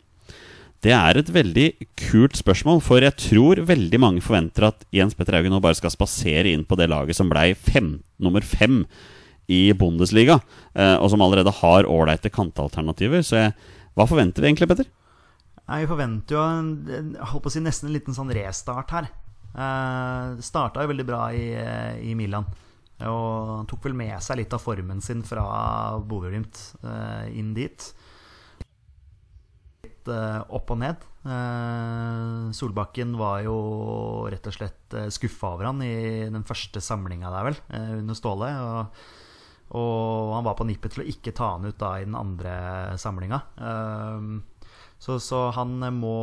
[0.80, 1.66] Det er et veldig
[2.00, 5.92] kult spørsmål, for jeg tror veldig mange forventer at Jens Petter Hauge nå bare skal
[5.92, 8.86] spasere inn på det laget som blei fem, nummer fem
[9.50, 10.38] i Bundesliga,
[10.72, 13.20] eh, og som allerede har ålreite kantalternativer.
[13.26, 13.52] Så jeg,
[13.98, 14.88] Hva forventer vi egentlig, Petter?
[15.70, 19.10] Vi forventer jo en, jeg si nesten en liten sånn restart her.
[19.50, 22.46] Uh, det starta jo veldig bra i, eh, i Milan.
[23.04, 25.44] Og tok vel med seg litt av formen sin fra
[26.06, 27.90] Bodø-Glimt uh, inn dit.
[30.00, 31.02] Litt eh, opp og ned.
[31.28, 37.28] Eh, Solbakken var jo rett og slett eh, skuffa over han i den første samlinga
[37.28, 37.58] der, vel,
[37.98, 38.48] under Ståle.
[38.64, 39.02] Og,
[39.76, 42.96] og han var på nippet til å ikke ta han ut da i den andre
[42.98, 43.42] samlinga.
[45.00, 46.16] Så, så han må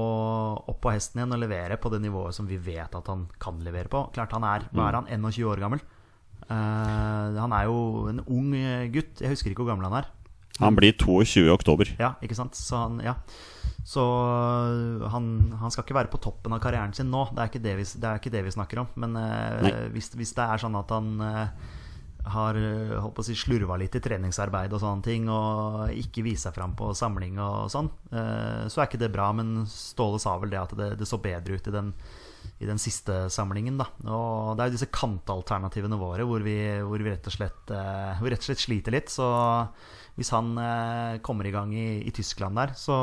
[0.70, 3.62] opp på hesten igjen og levere på det nivået som vi vet at han kan
[3.66, 4.08] levere på.
[4.14, 5.82] Klart han er, Hva er han, 21 år gammel?
[6.50, 7.80] Han er jo
[8.12, 8.54] en ung
[8.94, 9.22] gutt.
[9.22, 10.10] Jeg husker ikke hvor gammel han er.
[10.62, 11.94] Han blir 22 i oktober.
[12.02, 12.58] Ja, ikke sant?
[12.58, 13.18] Så han, ja.
[13.88, 14.04] Så
[15.14, 15.28] han,
[15.62, 17.24] han skal ikke være på toppen av karrieren sin nå.
[17.32, 18.90] Det er ikke det vi, det er ikke det vi snakker om.
[19.00, 21.70] Men eh, hvis, hvis det er sånn at han eh,
[22.28, 22.60] har
[23.00, 26.58] holdt på å si, slurva litt i treningsarbeid og sånne ting, og ikke vist seg
[26.58, 29.30] fram på samling og sånn, eh, så er ikke det bra.
[29.38, 31.94] Men Ståle sa vel det at det, det så bedre ut i den,
[32.60, 33.80] i den siste samlingen.
[33.80, 33.88] Da.
[34.04, 38.44] Og det er jo disse kantalternativene våre hvor vi, hvor vi, rett, og slett, rett
[38.44, 39.16] og slett sliter litt.
[39.16, 39.32] Så
[40.18, 42.96] hvis han eh, kommer i gang i, i Tyskland der, så,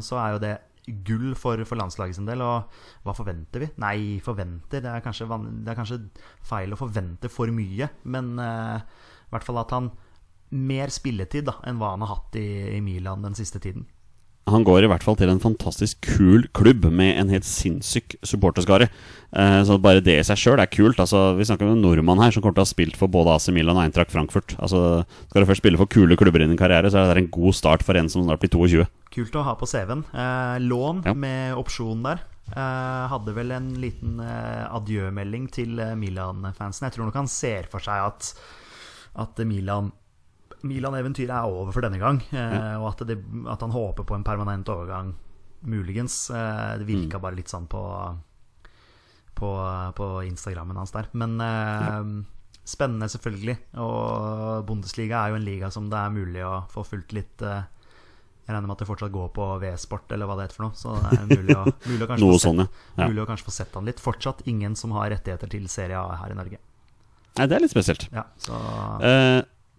[0.00, 0.54] så er jo det
[1.06, 2.42] gull for, for landslaget sin del.
[2.42, 3.68] Og hva forventer vi?
[3.82, 5.28] Nei, forventer Det er kanskje,
[5.62, 6.00] det er kanskje
[6.48, 7.90] feil å forvente for mye.
[8.02, 8.80] Men eh,
[9.28, 9.92] i hvert fall at han
[10.52, 13.86] mer spilletid da, enn hva han har hatt i, i Milan den siste tiden.
[14.50, 18.88] Han går i hvert fall til en fantastisk kul klubb med en helt sinnssyk supporterskare.
[19.38, 20.98] Eh, så bare det i seg sjøl er kult.
[20.98, 23.36] Altså, vi snakker om en nordmann her som kommer til å ha spilt for både
[23.36, 24.56] AC Milan og Eintracht Frankfurt.
[24.58, 27.30] Altså, skal du først spille for kule klubber i din karriere, så er det en
[27.38, 28.88] god start for en som snart blir 22.
[29.14, 30.02] Kult å ha på CV-en.
[30.10, 31.14] Eh, lån Ja.
[31.14, 32.24] med opsjon der.
[32.50, 36.90] Eh, hadde vel en liten adjømelding til Milan-fansen.
[36.90, 38.32] Jeg tror nok han ser for seg at,
[39.22, 39.92] at Milan
[40.62, 42.20] Milan-eventyret er over for denne gang.
[42.32, 43.18] Eh, Og at, det,
[43.50, 45.14] at han håper på en permanent overgang,
[45.66, 46.30] muligens.
[46.30, 47.82] Eh, det virka bare litt sånn på,
[49.34, 49.50] på,
[49.98, 51.08] på Instagrammen hans der.
[51.18, 52.00] Men eh,
[52.64, 53.56] spennende, selvfølgelig.
[53.82, 57.62] Og Bundesliga er jo en liga som det er mulig å få fulgt litt eh,
[58.46, 60.74] Jeg regner med at det fortsatt går på V-sport, eller hva det heter for noe.
[60.78, 62.66] Så det er mulig å, mulig å, kanskje, få sett, sånn.
[62.98, 63.06] Ja.
[63.08, 64.02] mulig å kanskje få sett han litt.
[64.02, 66.58] Fortsatt ingen som har rettigheter til Serie A her i Norge.
[67.38, 68.08] Nei, det er litt spesielt.
[68.12, 68.58] Ja, så
[69.08, 69.38] Eh,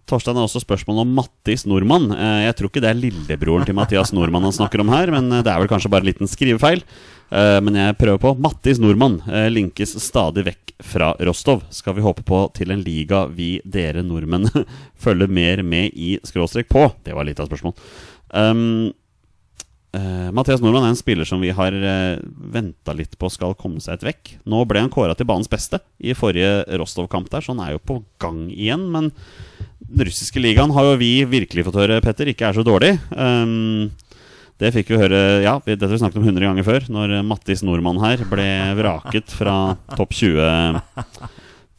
[0.10, 2.10] Torstein har også spørsmål om Mattis Nordmann.
[2.12, 5.32] Eh, jeg tror ikke det er lillebroren til Mathias Nordmann han snakker om her, men
[5.32, 6.84] eh, det er vel kanskje bare en liten skrivefeil.
[7.32, 8.34] Eh, men jeg prøver på.
[8.44, 9.22] Mattis Nordmann
[9.54, 11.63] linkes stadig vekk fra Rostov.
[11.72, 14.50] Skal vi håpe på til en liga vi dere nordmenn
[15.06, 16.89] følger mer med i skråstrek på?
[17.06, 17.80] Det var litt av spørsmålet spørsmål.
[18.34, 18.92] Um,
[19.94, 22.18] Uh, Mathias Nordmann er en spiller som vi har uh,
[22.50, 24.32] venta litt på skal komme seg et vekk.
[24.50, 27.84] Nå ble han kåra til banens beste i forrige Rostov-kamp der, så han er jo
[27.92, 28.88] på gang igjen.
[28.89, 29.12] Men
[29.88, 32.96] den russiske ligaen har jo vi virkelig fått høre, Petter, ikke er så dårlig.
[33.12, 33.91] Um,
[34.62, 37.63] det fikk vi høre Ja, dette har vi snakket om 100 ganger før, når Mattis
[37.65, 38.48] Nordmann her ble
[38.80, 40.82] vraket fra topp 20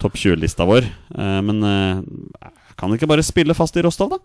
[0.04, 0.84] Topp 20-lista vår.
[1.16, 4.18] Uh, men uh, kan det ikke bare spille fast i Rostov, da?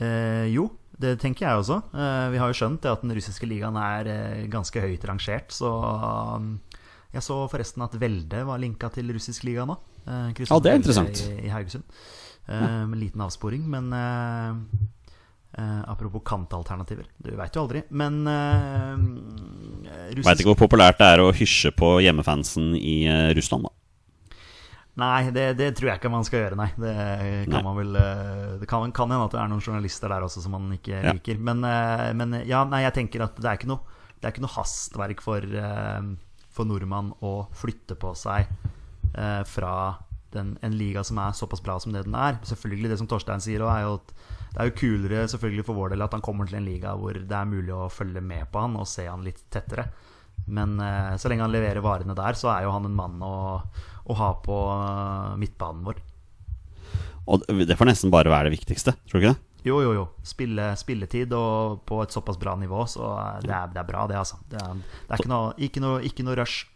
[0.00, 0.64] Eh, jo,
[1.00, 1.76] det tenker jeg også.
[1.92, 5.52] Eh, vi har jo skjønt det at den russiske ligaen er eh, ganske høyt rangert.
[5.52, 6.54] Så um,
[7.12, 9.76] jeg så forresten at Velde var linka til russisk liga nå.
[10.06, 11.20] Eh, Ja, det er interessant.
[11.28, 11.84] I, i Haugesund.
[12.48, 14.54] Eh, Med en liten avsporing, men eh,
[15.58, 17.06] eh, Apropos kantalternativer.
[17.18, 17.82] Du veit jo aldri.
[17.90, 18.94] Men eh,
[20.14, 23.76] russisk Veit ikke hvor populært det er å hysje på hjemmefansen i eh, Russland, da.
[25.00, 26.66] Nei, det, det tror jeg ikke man skal gjøre, nei.
[26.76, 26.94] Det
[27.46, 27.60] kan Nei.
[27.64, 27.92] man vel
[28.60, 31.14] Det kan, kan hende at det er noen journalister der også som man ikke Ja.
[31.14, 31.38] liker.
[31.40, 31.62] Men,
[32.18, 33.80] men ja, nei, jeg tenker at det er ikke noe,
[34.18, 35.46] det er ikke noe hastverk for,
[36.52, 38.50] for nordmann å flytte på seg
[39.14, 39.72] eh, fra
[40.34, 42.38] den, en liga som er såpass bra som det den er.
[42.46, 44.14] Selvfølgelig, det som Torstein sier er jo at
[44.50, 47.14] det er jo kulere selvfølgelig for vår del at han kommer til en liga hvor
[47.14, 49.86] det er mulig å følge med på han og se han litt tettere.
[50.50, 53.60] Men eh, så lenge han leverer varene der, så er jo han en mann å,
[53.60, 56.00] å ha på eh, midtbanen vår.
[57.30, 59.46] Og det får nesten bare være det viktigste, tror du ikke det?
[59.66, 60.06] Jo, jo, jo.
[60.24, 63.12] Spille, spilletid og på et såpass bra nivå, så
[63.44, 64.40] det er, det er bra, det, altså.
[64.48, 66.69] Det er, det er ikke, noe, ikke, noe, ikke noe rush.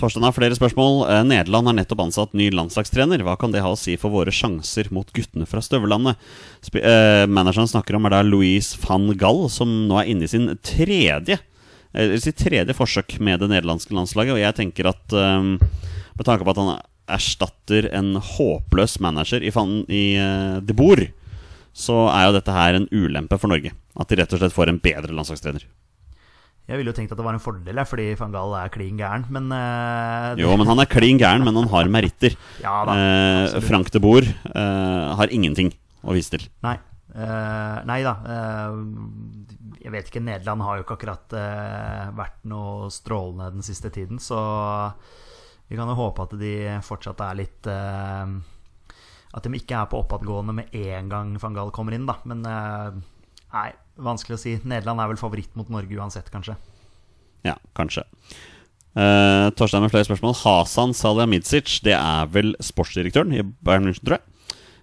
[0.00, 1.02] Torstein har flere spørsmål.
[1.10, 3.20] Eh, Nederland har nettopp ansatt ny landslagstrener.
[3.26, 6.20] Hva kan det ha å si for våre sjanser mot guttene fra støvlandet?
[6.64, 10.32] Sp eh, manageren snakker om er da Louise van Gall, som nå er inne i
[10.32, 11.36] sin tredje
[11.92, 14.38] eh, sitt tredje forsøk med det nederlandske landslaget.
[14.38, 16.72] Og jeg tenker at eh, med tanke på at han
[17.10, 21.08] erstatter en håpløs manager i, fan, i eh, De Boer,
[21.76, 23.74] så er jo dette her en ulempe for Norge.
[24.00, 25.66] At de rett og slett får en bedre landslagstrener.
[26.70, 29.24] Jeg ville jo tenkt at det var en fordel, fordi van Gaal er klin gæren,
[29.34, 32.36] men uh, Jo, men han er klin gæren, men han har meritter.
[32.62, 33.56] Ja da, uh.
[33.66, 35.72] Frank de Boer uh, har ingenting
[36.06, 36.46] å vise til.
[36.62, 36.76] Nei,
[37.90, 38.12] nei da.
[39.82, 41.34] jeg vet ikke, Nederland har jo ikke akkurat
[42.16, 44.38] vært noe strålende den siste tiden, så
[45.66, 46.54] vi kan jo håpe at de
[46.86, 51.98] fortsatt er litt At de ikke er på oppadgående med en gang van Gaal kommer
[51.98, 52.16] inn, da.
[52.30, 53.68] Men nei,
[54.04, 54.56] vanskelig å si.
[54.64, 56.56] Nederland er vel favoritt mot Norge uansett, kanskje.
[57.46, 58.04] Ja, kanskje.
[58.90, 60.34] Uh, Torstein med flere spørsmål.
[60.42, 64.26] Hasan Salihamidzic, det er vel sportsdirektøren i Bayern München, tror jeg.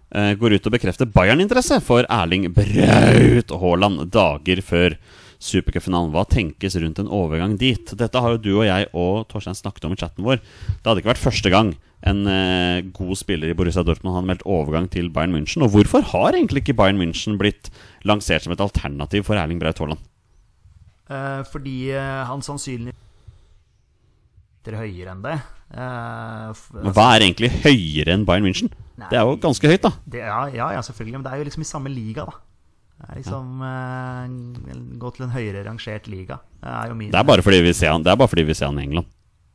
[0.08, 4.96] Uh, går ut og bekrefter Bayern-interesse for Erling Braut Haaland dager før
[5.40, 6.14] supercupfinalen.
[6.14, 7.94] Hva tenkes rundt en overgang dit?
[7.98, 10.42] Dette har jo du og jeg og Torstein snakket om i chatten vår.
[10.42, 11.74] Det hadde ikke vært første gang
[12.08, 15.66] en eh, god spiller i Borussia Dortmund hadde meldt overgang til Bayern München.
[15.66, 17.72] Og hvorfor har egentlig ikke Bayern München blitt
[18.06, 20.04] lansert som et alternativ for Erling Braut Haaland?
[21.10, 22.94] Eh, fordi eh, han sannsynlig
[24.68, 25.38] er høyere enn det.
[25.80, 28.72] Eh, Men hva er egentlig høyere enn Bayern München?
[28.98, 29.08] Nei.
[29.12, 29.92] Det er jo ganske høyt, da.
[30.04, 31.20] Det, ja, ja, ja, selvfølgelig.
[31.20, 32.36] Men det er jo liksom i samme liga, da.
[32.98, 36.40] Er liksom eh, Gå til en høyere rangert liga.
[36.62, 38.56] Det er min Det er bare fordi vi ser han, det er bare fordi vi
[38.58, 39.12] ser han i England.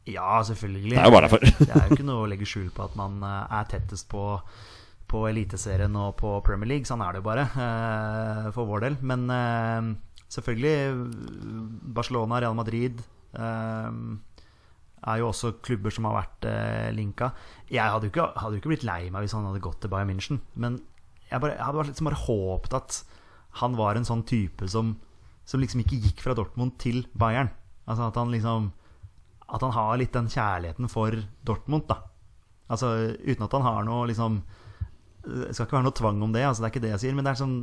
[0.06, 0.94] Ja, selvfølgelig.
[0.94, 1.42] Det er jo bare derfor.
[1.66, 4.24] det er jo ikke noe å legge skjul på at man eh, er tettest på,
[5.10, 6.86] på Eliteserien og på Premier League.
[6.88, 9.00] Sånn er det jo bare, eh, for vår del.
[9.10, 9.26] Men
[10.32, 10.76] selvfølgelig
[11.98, 13.02] Barcelona, Real Madrid
[13.32, 16.46] er jo også klubber som har vært
[16.94, 17.32] linka.
[17.70, 19.90] Jeg hadde jo, ikke, hadde jo ikke blitt lei meg hvis han hadde gått til
[19.92, 20.38] Bayern München.
[20.54, 20.78] Men
[21.26, 23.02] jeg, bare, jeg hadde bare, liksom bare håpet at
[23.60, 24.94] han var en sånn type som,
[25.44, 27.50] som liksom ikke gikk fra Dortmund til Bayern.
[27.86, 28.70] Altså at han liksom
[29.52, 31.12] At han har litt den kjærligheten for
[31.44, 31.98] Dortmund, da.
[32.70, 34.38] Altså uten at han har noe liksom
[35.26, 37.14] Det skal ikke være noe tvang om det, altså det er ikke det jeg sier.
[37.18, 37.56] Men det er sånn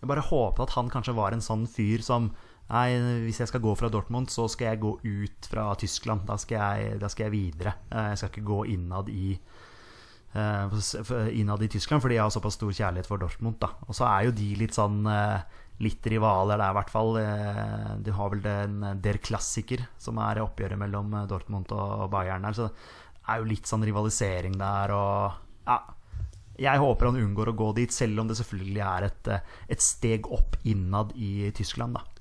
[0.00, 2.32] Jeg bare håpet at han kanskje var en sånn fyr som
[2.66, 6.24] Nei, hvis jeg skal gå fra Dortmund, så skal jeg gå ut fra Tyskland.
[6.26, 7.76] Da skal jeg, da skal jeg videre.
[7.92, 9.36] Eh, Jeg skal ikke gå innad i
[10.34, 13.58] innad i Tyskland, fordi jeg har såpass stor kjærlighet for Dortmund.
[13.62, 13.70] Da.
[13.88, 17.16] Og så er jo de litt sånn eh, litt rivaler der, i hvert fall.
[17.16, 22.46] De Du har vel den Der Klassiker, som er oppgjøret mellom eh, Dortmund og Bayern
[22.48, 22.56] der.
[22.56, 25.80] Så det er jo litt sånn rivalisering der, og ja.
[26.56, 29.82] Jeg håper han unngår å gå dit, selv om det selvfølgelig er et, eh, et
[29.84, 32.15] steg opp innad i Tyskland, da.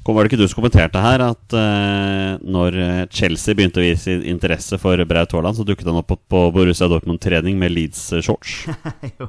[0.00, 3.84] Kom, var det ikke du som kommenterte her at uh, når eh, Chelsea begynte å
[3.84, 8.54] vise interesse for Braut Haaland, så dukket han opp på, på Borussia Dortmund-trening med Leeds-shorts?
[9.20, 9.28] jo,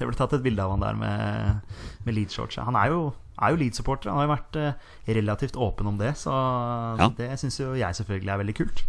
[0.00, 2.58] det ble tatt et bilde av han der med, med Leeds-shorts.
[2.66, 3.00] Han er jo,
[3.38, 4.10] er jo Leeds-supporter.
[4.10, 6.34] Han har jo vært uh, relativt åpen om det, så
[6.98, 7.12] Ja.
[7.20, 8.82] det syns jo jeg selvfølgelig er veldig kult.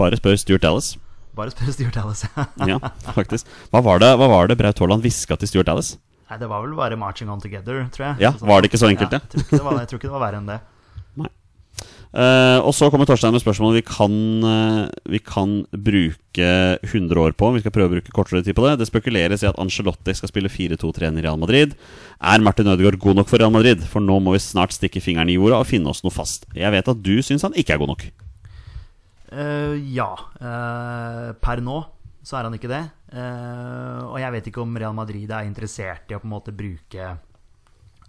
[0.00, 0.94] Bare spør Stuart Dallas.
[1.36, 2.24] Bare spør Stuart Dallas.
[2.72, 2.80] Ja,
[3.12, 3.52] faktisk.
[3.68, 5.98] Hva var det, hva var det Braut Haaland hviska til Stuart Dallas?
[6.32, 8.20] Nei, det var vel bare 'marching on together', tror jeg.
[8.24, 9.20] Ja, Så- var det ikke så enkelt, ja?
[9.20, 10.60] Jeg tror ikke det var, jeg tror ikke det var verre enn det.
[12.12, 14.12] Eh, og så kommer Torstein med spørsmålet vi kan,
[14.44, 17.52] eh, vi kan bruke 100 år på.
[17.54, 18.78] Vi skal prøve å bruke kortere tid på det.
[18.80, 21.74] Det spekuleres i at Angelotti skal spille 4-2-3 i Real Madrid.
[22.20, 23.80] Er Martin Ødegaard god nok for Real Madrid?
[23.80, 26.44] For nå må vi snart stikke fingeren i jorda og finne oss noe fast.
[26.54, 28.04] Jeg vet at du syns han ikke er god nok.
[29.32, 30.14] Uh, ja.
[31.40, 31.86] per nå
[32.22, 32.82] så er han ikke det.
[33.12, 36.54] Eh, og jeg vet ikke om Real Madrid er interessert i å på en måte
[36.54, 37.16] bruke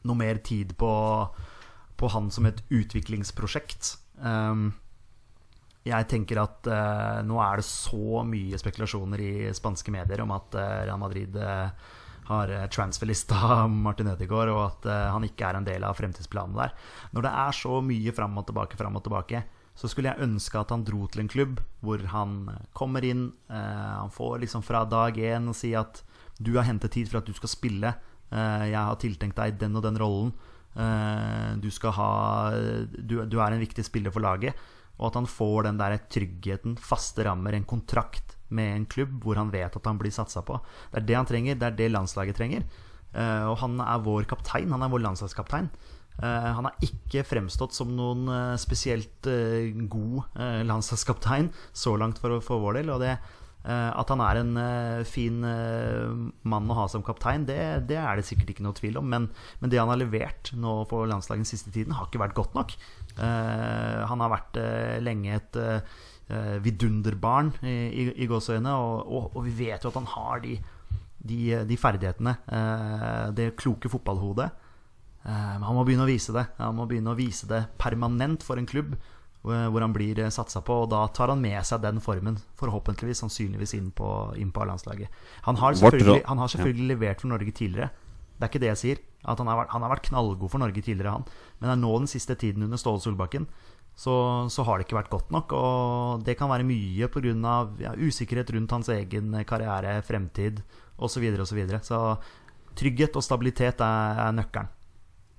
[0.03, 0.93] noe mer tid på,
[1.97, 3.95] på han som et utviklingsprosjekt.
[4.21, 4.69] Um,
[5.83, 10.55] jeg tenker at eh, nå er det så mye spekulasjoner i spanske medier om at
[10.55, 11.35] eh, Real Madrid
[12.29, 16.71] har transferlista Martin Ødegaard, og at han ikke er en del av fremtidsplanen der.
[17.11, 20.59] Når det er så mye fram og tilbake, fram og tilbake, så skulle jeg ønske
[20.59, 24.83] at han dro til en klubb hvor han kommer inn, eh, han får liksom fra
[24.85, 26.03] dag én si at
[26.39, 27.93] du har hentet tid for at du skal spille,
[28.31, 30.33] eh, jeg har tiltenkt deg den og den rollen,
[30.75, 32.11] eh, du ha
[32.93, 34.53] du, du er en viktig spiller for laget.
[35.01, 39.39] Og at han får den der tryggheten, faste rammer, en kontrakt med en klubb hvor
[39.39, 40.59] han vet at han blir satsa på.
[40.91, 42.67] Det er det han trenger, det er det landslaget trenger.
[43.13, 45.69] Eh, og han er vår kaptein, han er vår landslagskaptein.
[46.21, 52.37] Eh, han har ikke fremstått som noen eh, spesielt eh, god landslagskaptein så langt for,
[52.45, 52.93] for vår del.
[52.93, 53.15] Og det,
[53.63, 54.57] at han er en
[55.07, 57.55] fin mann å ha som kaptein, det,
[57.87, 59.07] det er det sikkert ikke noe tvil om.
[59.07, 59.29] Men,
[59.61, 62.57] men det han har levert nå på landslaget den siste tiden, har ikke vært godt
[62.57, 62.73] nok.
[63.15, 64.59] Han har vært
[65.07, 65.61] lenge et
[66.65, 70.57] vidunderbarn i, i, i gåseøyne, og, og, og vi vet jo at han har de,
[71.23, 71.39] de,
[71.71, 72.35] de ferdighetene.
[73.39, 74.51] det kloke fotballhodet.
[75.25, 76.45] Eh, han må begynne å vise det.
[76.59, 78.95] Han må begynne å vise det permanent for en klubb
[79.43, 80.83] hvor hvor han blir satsa på.
[80.85, 84.07] Og da tar han med seg den formen, forhåpentligvis, sannsynligvis, inn på,
[84.39, 85.11] inn på A-landslaget.
[85.43, 87.89] Han har selvfølgelig, han har selvfølgelig levert for Norge tidligere.
[88.37, 89.01] Det er ikke det jeg sier.
[89.23, 91.27] At han har vært, han har vært knallgod for Norge tidligere, han.
[91.59, 93.47] Men er nå den siste tiden under Ståle Solbakken
[93.95, 94.13] så,
[94.49, 95.53] så har det ikke vært godt nok.
[95.55, 97.57] Og det kan være mye pga.
[97.83, 100.63] Ja, usikkerhet rundt hans egen karriere, fremtid
[100.97, 101.03] osv.
[101.03, 101.13] osv.
[101.13, 101.83] Så, videre, og så, videre.
[101.83, 101.99] så
[102.73, 104.71] Trygghet og stabilitet er, er nøkkelen.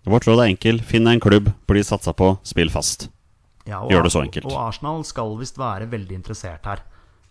[0.04, 0.80] Vårt råd er enkel.
[0.84, 3.08] Finn deg en klubb, bli satsa på, spill fast.
[3.64, 4.48] Ja, og, Gjør det så enkelt.
[4.50, 6.82] Og Arsenal skal visst være veldig interessert her.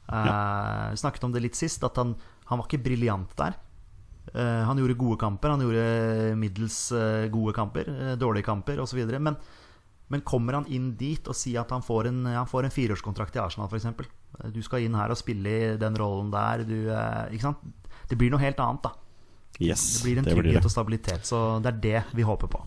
[0.09, 2.15] Eh, vi snakket om det litt sist, at han,
[2.49, 3.59] han var ikke briljant der.
[4.34, 9.03] Eh, han gjorde gode kamper, han gjorde middels eh, gode kamper, eh, dårlige kamper osv.
[9.19, 9.38] Men,
[10.09, 13.38] men kommer han inn dit og sier at han får en, han får en fireårskontrakt
[13.38, 14.09] i Arsenal f.eks.
[14.53, 16.65] Du skal inn her og spille i den rollen der.
[16.65, 17.63] Du, eh, ikke sant?
[18.09, 18.97] Det blir noe helt annet, da.
[19.62, 20.70] Yes, Det blir en det blir trygghet det.
[20.70, 21.26] og stabilitet.
[21.30, 22.64] Så det er det vi håper på.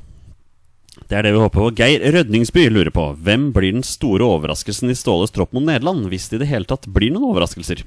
[0.97, 1.71] Det er det vi håper på.
[1.77, 6.31] Geir Rødningsby lurer på hvem blir den store overraskelsen i Ståles tropp mot Nederland, hvis
[6.31, 7.83] det i det hele tatt blir noen overraskelser?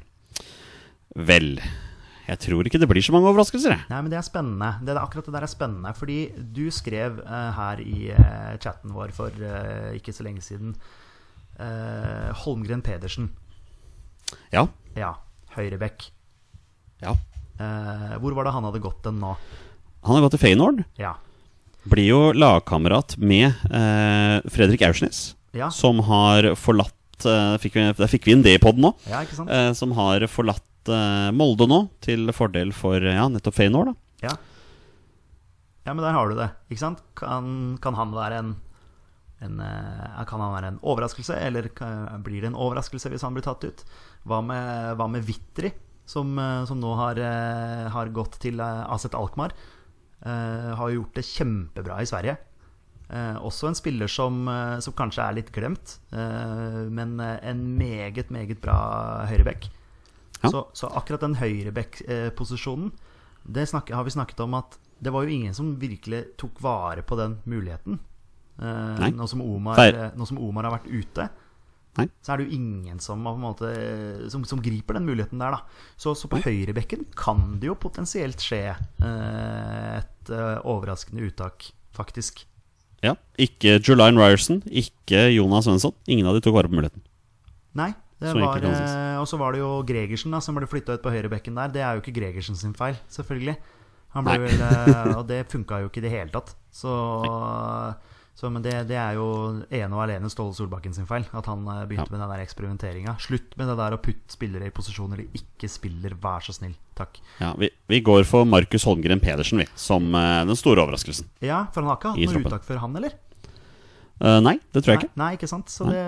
[1.17, 1.57] Vel,
[2.29, 3.87] jeg tror ikke det blir så mange overraskelser, jeg.
[3.89, 4.69] Nei, men det er spennende.
[4.85, 5.93] Det er akkurat det der er spennende.
[5.97, 6.19] Fordi
[6.53, 10.75] du skrev uh, her i uh, chatten vår for uh, ikke så lenge siden
[12.39, 13.25] Holmgren Pedersen.
[14.53, 14.61] Ja.
[14.95, 15.09] Ja.
[15.57, 16.05] Høyrebekk.
[17.01, 17.17] ja.
[17.59, 19.33] Eh, hvor var det han hadde gått den nå?
[20.07, 20.83] Han har gått til Feyenoord.
[20.99, 21.15] Ja.
[21.89, 25.69] Blir jo lagkamerat med eh, Fredrik Aursnes, Ja.
[25.73, 28.93] som har forlatt eh, fikk vi, Der fikk vi inn det i poden nå.
[29.09, 29.23] ja?
[29.25, 33.95] Eh, som har forlatt eh, Molde nå, til fordel for ja, nettopp Feyenoord.
[34.23, 34.35] Ja.
[35.87, 36.49] ja, men der har du det.
[36.69, 37.03] Ikke sant?
[37.19, 38.53] Kan, kan han være en,
[39.43, 41.71] en eh, Kan han være en overraskelse, eller
[42.23, 43.83] blir det en overraskelse hvis han blir tatt ut?
[44.27, 45.71] Hva med, hva med Vitri,
[46.09, 49.53] som, eh, som nå har, eh, har gått til eh, Aset Alkmaar?
[50.19, 52.33] Har gjort det kjempebra i Sverige.
[53.39, 54.41] Også en spiller som,
[54.83, 58.75] som kanskje er litt glemt, men en meget, meget bra
[59.31, 59.69] høyrebekk.
[60.41, 60.51] Ja.
[60.51, 62.91] Så, så akkurat den høyrebekk-posisjonen
[63.47, 67.01] Det snakker, har vi snakket om at det var jo ingen som virkelig tok vare
[67.07, 68.01] på den muligheten.
[68.59, 71.29] Eh, nå, som Omar, nå som Omar har vært ute,
[71.97, 72.05] Nei.
[72.23, 73.71] så er det jo ingen som, måte,
[74.31, 75.57] som, som griper den muligheten der.
[75.99, 82.45] Så, så på høyrebekken kan det jo potensielt skje eh, et eh, overraskende uttak, faktisk.
[83.03, 83.15] Ja.
[83.39, 85.95] Ikke Julian Ryerson, ikke Jonas Svensson.
[86.11, 87.03] Ingen av de tok vare på muligheten.
[87.79, 87.91] Nei.
[88.19, 91.55] Var, eh, og så var det jo Gregersen da, som ble flytta ut på høyrebekken
[91.55, 91.71] der.
[91.71, 93.55] Det er jo ikke Gregersen sin feil, selvfølgelig.
[94.09, 94.47] Vel,
[95.13, 96.51] og det funka jo ikke i det hele tatt.
[96.73, 96.91] Så,
[98.39, 99.25] så Men det, det er jo
[99.67, 101.25] ene og alene Ståle Solbakken sin feil.
[101.35, 102.13] At han eh, begynte Ja.
[102.15, 103.17] med den der eksperimenteringa.
[103.19, 106.77] Slutt med det der å putte spillere i posisjoner de ikke spiller, vær så snill.
[106.95, 107.19] Takk.
[107.41, 111.27] Ja, vi, vi går for Markus Holmgren Pedersen, vi, som uh, den store overraskelsen.
[111.43, 113.17] Ja, for han har ikke hatt noe uttak før han, eller?
[114.23, 115.11] Uh, nei, det tror jeg ikke.
[115.15, 115.71] Nei, nei, ikke sant?
[115.71, 115.99] Så det,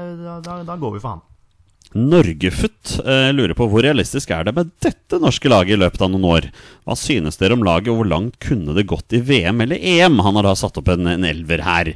[0.48, 1.26] da, da går vi for han.
[1.98, 6.12] Norgefutt eh, lurer på hvor realistisk er det med dette norske laget i løpet av
[6.14, 6.48] noen år?
[6.88, 10.22] Hva synes dere om laget, og hvor langt kunne det gått i VM eller EM?
[10.24, 11.92] Han har da satt opp en, en elver her.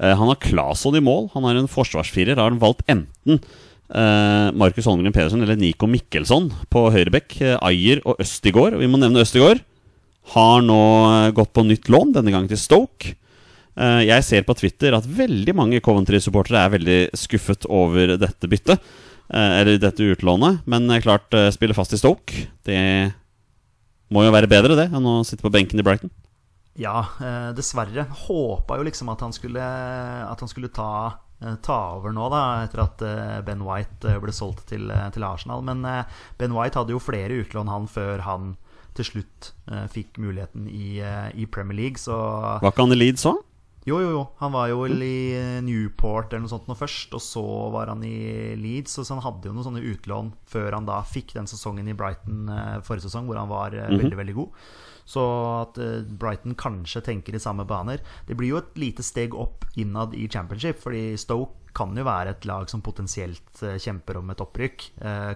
[0.00, 2.40] Eh, han har Claesson i mål, han har en forsvarsfirer.
[2.40, 7.38] Har han valgt enten eh, Markus Holmgren Pedersen eller Nico Mikkelsson på høyrebekk?
[7.46, 9.62] Eh, Ayer og Østigård, vi må nevne Østigård,
[10.34, 10.80] har nå
[11.12, 13.14] eh, gått på nytt lån, denne gangen til Stoke.
[13.78, 18.82] Eh, Jeg ser på Twitter at veldig mange Coventry-supportere er veldig skuffet over dette byttet.
[19.28, 20.62] Eh, Eller dette utlånet.
[20.64, 23.12] Men eh, klart, eh, spille fast i Stoke, det
[24.12, 26.12] må jo være bedre det enn å sitte på benken i Brighton.
[26.76, 27.08] Ja,
[27.56, 28.04] dessverre.
[28.26, 31.16] Håpa jo liksom at han skulle, at han skulle ta,
[31.64, 33.04] ta over nå, da, etter at
[33.46, 35.64] Ben White ble solgt til, til Arsenal.
[35.64, 35.80] Men
[36.36, 38.52] Ben White hadde jo flere utlån, han, før han
[38.92, 39.50] til slutt
[39.94, 42.20] fikk muligheten i, i Premier League, så
[42.60, 43.40] Var ikke han i Leeds òg?
[43.86, 44.22] Jo, jo, jo.
[44.40, 48.02] Han var jo i eh, Newport eller noe sånt noe først, og så var han
[48.02, 48.96] i Leeds.
[48.98, 52.50] Så han hadde jo noen sånne utlån før han da fikk den sesongen i Brighton
[52.50, 54.66] eh, forrige sesong, hvor han var eh, veldig, veldig god.
[55.06, 55.22] Så
[55.60, 55.78] at
[56.18, 60.24] Brighton kanskje tenker i samme baner Det blir jo et lite steg opp innad i
[60.26, 64.86] championship, fordi Stoke kan jo være et lag som potensielt kjemper om et opprykk.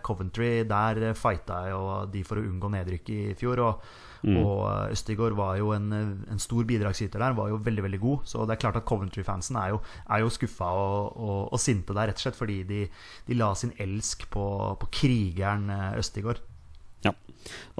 [0.03, 3.61] Coventry, der fighta jo de for å unngå nedrykk i fjor.
[3.69, 3.91] Og,
[4.25, 8.01] og eh, Østigård var jo en, eh, en stor bidragsyter der, var jo veldig veldig
[8.03, 8.19] god.
[8.29, 11.97] Så det er klart at Coventry-fansen er jo, er jo skuffa og, og, og sinte
[11.97, 12.83] der, rett og slett fordi de,
[13.31, 14.45] de la sin elsk på,
[14.83, 16.43] på krigeren eh, Østigård.
[17.01, 17.15] Ja.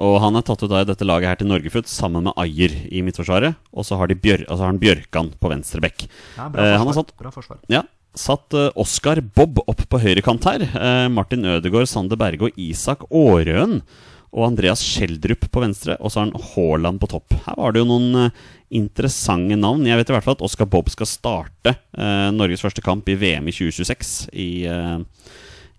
[0.01, 3.03] Og han er tatt ut av dette laget her til Norgefutt sammen med Ayer i
[3.05, 3.53] midtforsvaret.
[3.77, 6.07] Og så har, de Bjør altså har han Bjørkan på venstre bekk.
[6.39, 6.77] Ja, bra Eh, forsvar.
[6.81, 7.59] han har satt Bra forsvar.
[7.69, 7.83] Ja,
[8.17, 10.65] satt Oskar Bobb opp på høyrekant her.
[10.65, 13.83] Eh, Martin Ødegaard, Sander Berge og Isak Aarøen.
[14.31, 15.97] Og Andreas Schjelderup på venstre.
[15.99, 17.33] Og så har han Haaland på topp.
[17.45, 18.43] Her var det jo noen eh,
[18.79, 19.83] interessante navn.
[19.89, 23.17] Jeg vet i hvert fall at Oscar Bob skal starte eh, Norges første kamp i
[23.19, 25.01] VM i 2026 i, eh,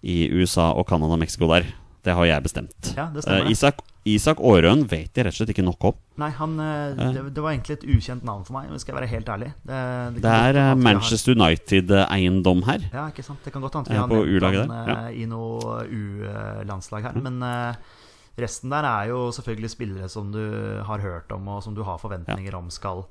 [0.04, 1.70] i USA og Canada og Mexico der.
[2.02, 2.92] Det har jeg bestemt.
[2.98, 3.48] Ja, det stemmer.
[3.54, 3.80] Isak,
[4.10, 5.96] Isak Aarøen vet jeg rett og slett ikke nok om.
[6.18, 6.56] Nei, han,
[6.98, 9.52] det, det var egentlig et ukjent navn for meg, skal jeg være helt ærlig.
[9.62, 9.78] Det,
[10.16, 12.88] det Det er har- Manchester United-eiendom her.
[12.92, 13.38] Ja, ikke sant.
[13.46, 17.20] Det kan godt hende vi har nevnt han eh, i noe U-landslag her.
[17.22, 18.01] Men, eh,
[18.40, 20.40] Resten der er jo selvfølgelig spillere som du
[20.86, 23.04] har hørt om, og som du har forventninger om skal,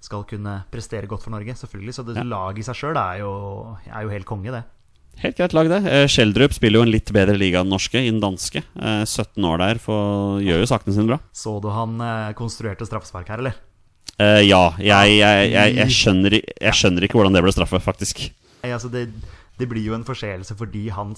[0.00, 1.56] skal kunne prestere godt for Norge.
[1.58, 4.64] Selvfølgelig, Så det laget i seg sjøl er, er jo helt konge, det.
[5.22, 5.92] Helt greit lag, det.
[6.10, 8.64] Skjeldrup spiller jo en litt bedre liga enn norske, i den danske.
[8.74, 11.20] Eh, 17 år der, for, gjør jo sakene sine bra.
[11.30, 13.60] Så du han eh, konstruerte straffespark her, eller?
[14.14, 18.20] Uh, ja, jeg, jeg, jeg, skjønner, jeg skjønner ikke hvordan det ble straffe, faktisk.
[18.62, 19.08] Nei, altså det,
[19.58, 21.12] det blir jo en forseelse fordi han,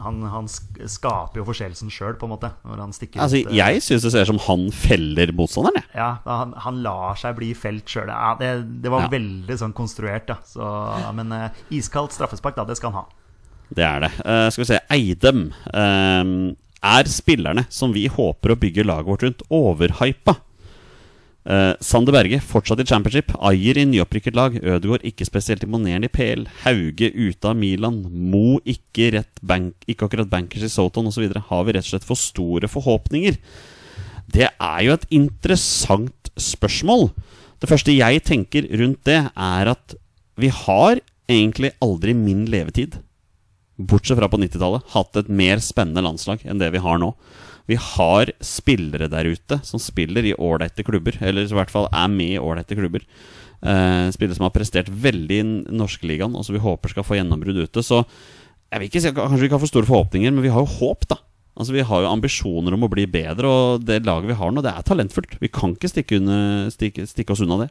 [0.00, 2.48] han, han skaper jo forseelsen sjøl, på en måte.
[2.64, 5.82] Når han stikker Altså, ut, eh, jeg syns det ser ut som han feller motstanderen,
[5.82, 5.90] jeg.
[6.00, 8.08] Ja, han, han lar seg bli felt sjøl.
[8.08, 8.52] Ja, det,
[8.84, 9.10] det var Ja.
[9.12, 10.38] veldig sånn konstruert, da.
[10.48, 10.64] Så,
[11.18, 13.18] men uh, iskaldt straffespark, da, det skal han ha.
[13.72, 14.12] Det er det.
[14.24, 15.44] Uh, skal vi se Eidem.
[15.68, 20.38] Uh, er spillerne som vi håper å bygge laget vårt rundt, overhypa?
[21.42, 23.32] Uh, Sander Berge fortsatt i championship.
[23.42, 24.56] Ayer i nyopprykket lag.
[24.62, 26.46] Ødegaard ikke spesielt imponerende i PL.
[26.62, 28.02] Hauge ute av Milan.
[28.10, 31.26] Mo ikke, rett bank, ikke akkurat bankers i Soton osv.
[31.48, 33.40] Har vi rett og slett for store forhåpninger?
[34.32, 37.10] Det er jo et interessant spørsmål.
[37.62, 39.96] Det første jeg tenker rundt det, er at
[40.40, 42.96] vi har egentlig aldri min levetid,
[43.78, 47.12] bortsett fra på 90-tallet, hatt et mer spennende landslag enn det vi har nå.
[47.70, 52.10] Vi har spillere der ute som spiller i ålreite klubber, eller i hvert fall er
[52.10, 53.04] med i ålreite klubber.
[53.62, 57.06] Eh, spillere som har prestert veldig i norskeligaen, norske ligaen, og som vi håper skal
[57.06, 57.84] få gjennombrudd ute.
[57.86, 58.02] Så
[58.72, 60.74] jeg vil ikke si Kanskje vi ikke har for store forhåpninger, men vi har jo
[60.80, 61.20] håp, da.
[61.52, 64.62] Altså Vi har jo ambisjoner om å bli bedre, og det laget vi har nå,
[64.64, 65.36] det er talentfullt.
[65.42, 67.68] Vi kan ikke stikke, under, stikke, stikke oss unna det.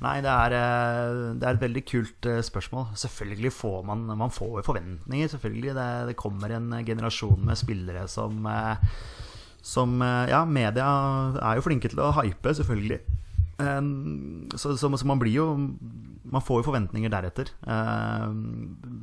[0.00, 2.86] Nei, det er, eh, det er et veldig kult eh, spørsmål.
[2.96, 5.28] Selvfølgelig får man Man får forventninger.
[5.28, 5.74] Selvfølgelig.
[5.76, 8.76] Det, det kommer en generasjon med spillere som eh,
[9.62, 10.86] Som eh, Ja, media
[11.42, 13.00] er jo flinke til å hype, selvfølgelig.
[13.60, 13.80] Eh,
[14.56, 15.50] Så, så, så man blir jo
[16.30, 17.52] Man får jo forventninger deretter.
[17.68, 18.24] Eh,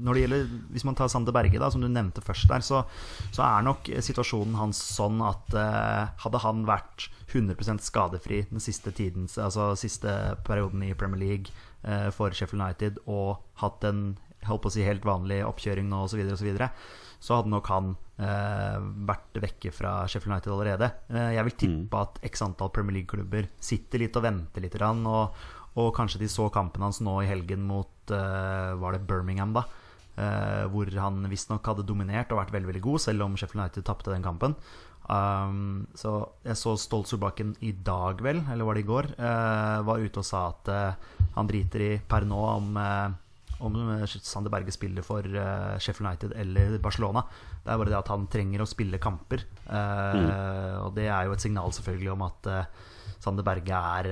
[0.01, 2.81] Når det gjelder Hvis man tar Sander Berge, da, som du nevnte først der, så,
[3.29, 8.91] så er nok situasjonen hans sånn at eh, hadde han vært 100% skadefri den siste
[8.95, 10.11] tiden, altså siste
[10.47, 14.09] perioden i Premier League eh, for Sheffield United og hatt en
[14.47, 17.51] holdt på å si helt vanlig oppkjøring nå osv., så, videre, og så, så hadde
[17.51, 18.77] nok han eh,
[19.09, 20.91] vært vekke fra Sheffield United allerede.
[21.09, 25.41] Eh, jeg vil tippe at x antall Premier League-klubber sitter litt og venter litt, og,
[25.81, 29.65] og kanskje de så kampen hans nå i helgen mot eh, Var det Birmingham, da?
[30.17, 33.85] Eh, hvor han visstnok hadde dominert og vært veldig veldig god, selv om Sheffield United
[33.85, 34.55] tapte den kampen.
[35.07, 39.79] Um, så jeg så Stolt Solbakken i dag, vel, eller var det i går, uh,
[39.87, 43.07] var ute og sa at uh, han driter i per nå om uh,
[43.57, 43.73] om
[44.05, 45.25] Sander Berge spiller for
[45.81, 47.23] Sheffield United eller Barcelona.
[47.63, 49.41] Det er bare det at han trenger å spille kamper.
[49.65, 50.27] Mm.
[50.83, 52.51] Og det er jo et signal selvfølgelig om at
[53.17, 54.11] Sander Berge er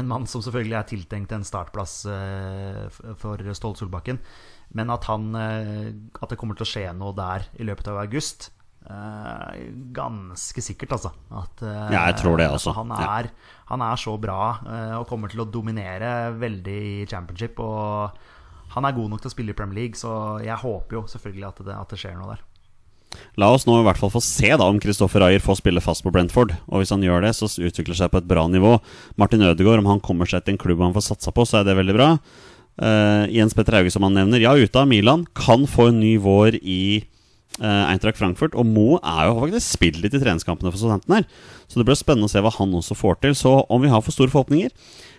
[0.00, 1.98] en mann som selvfølgelig er tiltenkt en startplass
[3.20, 4.16] for Stolt Solbakken.
[4.72, 8.48] Men at, han, at det kommer til å skje noe der i løpet av august
[8.90, 9.66] eh,
[9.96, 11.12] Ganske sikkert, altså.
[11.30, 12.74] At, uh, Ja, jeg tror det også.
[12.74, 13.18] Han Ja.
[13.20, 13.30] er,
[13.66, 17.58] han er så bra uh, og kommer til å dominere veldig i championship.
[17.58, 18.10] Og
[18.76, 21.48] han er god nok til å spille i Premier League, så jeg håper jo selvfølgelig
[21.48, 22.44] at det, at det skjer noe der.
[23.40, 26.02] La oss nå i hvert fall få se da om Kristoffer Ayer får spille fast
[26.04, 26.52] på Brentford.
[26.68, 28.74] Og hvis han gjør det, så utvikler seg på et bra nivå.
[29.16, 31.64] Martin Ødegaard, om han kommer seg til en klubb han får satsa på, så er
[31.64, 32.10] det veldig bra.
[33.32, 35.24] Jens Petter Hauge, som han nevner, ja, ute av Milan.
[35.38, 37.06] Kan få en ny vår i
[37.60, 38.56] Eintracht Frankfurt.
[38.58, 41.28] Og Mo er jo faktisk spilt litt i treningskampene for Southampton her.
[41.66, 43.36] Så det blir spennende å se hva han også får til.
[43.38, 44.70] Så om vi har for store forhåpninger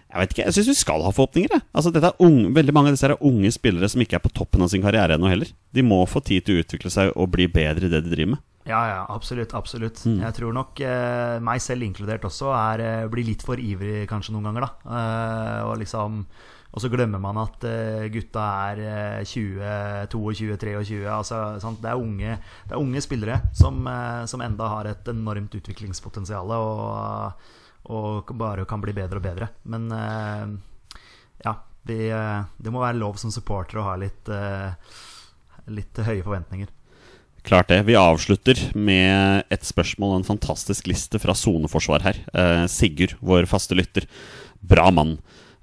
[0.07, 1.51] Jeg vet ikke, jeg syns vi skal ha forhåpninger.
[1.51, 1.65] Jeg.
[1.75, 4.31] Altså, dette er unge, veldig mange av disse er unge spillere som ikke er på
[4.31, 5.49] toppen av sin karriere ennå heller.
[5.75, 8.37] De må få tid til å utvikle seg og bli bedre i det de driver
[8.37, 8.43] med.
[8.67, 9.53] Ja, ja, absolutt.
[9.55, 14.05] absolutt Jeg tror nok eh, meg selv inkludert også er, eh, blir litt for ivrig
[14.11, 14.67] kanskje noen ganger.
[14.67, 16.25] da eh, Og liksom
[16.75, 20.99] og så glemmer man at eh, gutta er eh, 20, 22, 23.
[21.09, 21.39] Altså?
[21.81, 22.35] Det, er unge,
[22.67, 27.47] det er unge spillere som, eh, som enda har et enormt utviklingspotensial og,
[27.89, 29.49] og bare kan bli bedre og bedre.
[29.71, 30.43] Men eh,
[31.47, 31.55] ja,
[31.87, 34.27] vi, det må være lov som supporter å ha litt,
[35.71, 36.73] litt høye forventninger.
[37.47, 37.77] Klart det.
[37.87, 42.19] Vi avslutter med et spørsmål og en fantastisk liste fra soneforsvar her.
[42.67, 44.09] Sigurd, vår faste lytter.
[44.59, 45.15] Bra mann.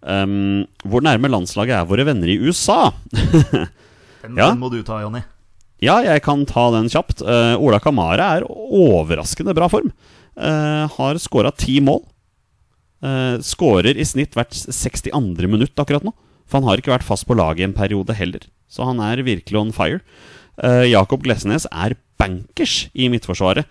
[0.04, 2.90] Um, hvor nærme landslaget er våre venner i USA?
[4.24, 4.50] Den, Ja.
[4.50, 5.22] den må du ta, Jonny.
[5.84, 7.22] Ja, jeg kan ta den kjapt.
[7.24, 9.90] Uh, Ola Kamara er overraskende bra form.
[10.36, 12.02] Uh, har skåra ti mål.
[13.04, 15.12] Uh, Skårer i snitt hvert 62.
[15.50, 16.12] minutt akkurat nå.
[16.48, 18.44] For han har ikke vært fast på laget i en periode heller.
[18.68, 20.00] Så han er virkelig on fire.
[20.60, 23.64] Uh, Jakob Glesnes er bankers i midtforsvaret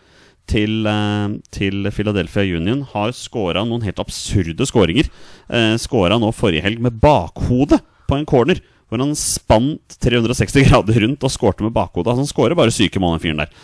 [0.49, 2.83] til, eh, til Philadelphia Union.
[2.93, 5.09] Har skåra noen helt absurde skåringer.
[5.49, 8.61] Uh, skåra nå forrige helg med bakhodet på en corner.
[8.89, 12.11] Hvor han spant 360 grader rundt og skårte med bakhodet.
[12.11, 13.55] Altså, han skårer bare syke mål, den fyren der.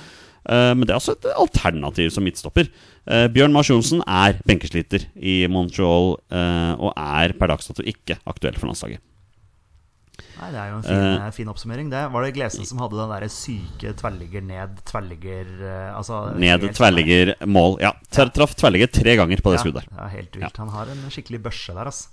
[0.47, 2.69] Eh, men det er også et alternativ som midtstopper.
[3.09, 8.19] Eh, Bjørn Mars Johnsen er benkesliter i Montreal eh, og er per dags dato ikke
[8.29, 9.03] aktuell for landslaget.
[10.39, 11.89] Nei, Det er jo en fin, uh, fin oppsummering.
[11.91, 16.63] Det Var det Glesen som hadde den der syke tverrligger ned, tverrligger eh, altså, Ned
[16.77, 17.75] tverrligger mål.
[17.83, 19.89] Ja, traff tverrligger tre ganger på det Ja, skuddet.
[19.91, 20.61] ja, helt vilt.
[20.63, 22.07] Han har en skikkelig børse der, altså.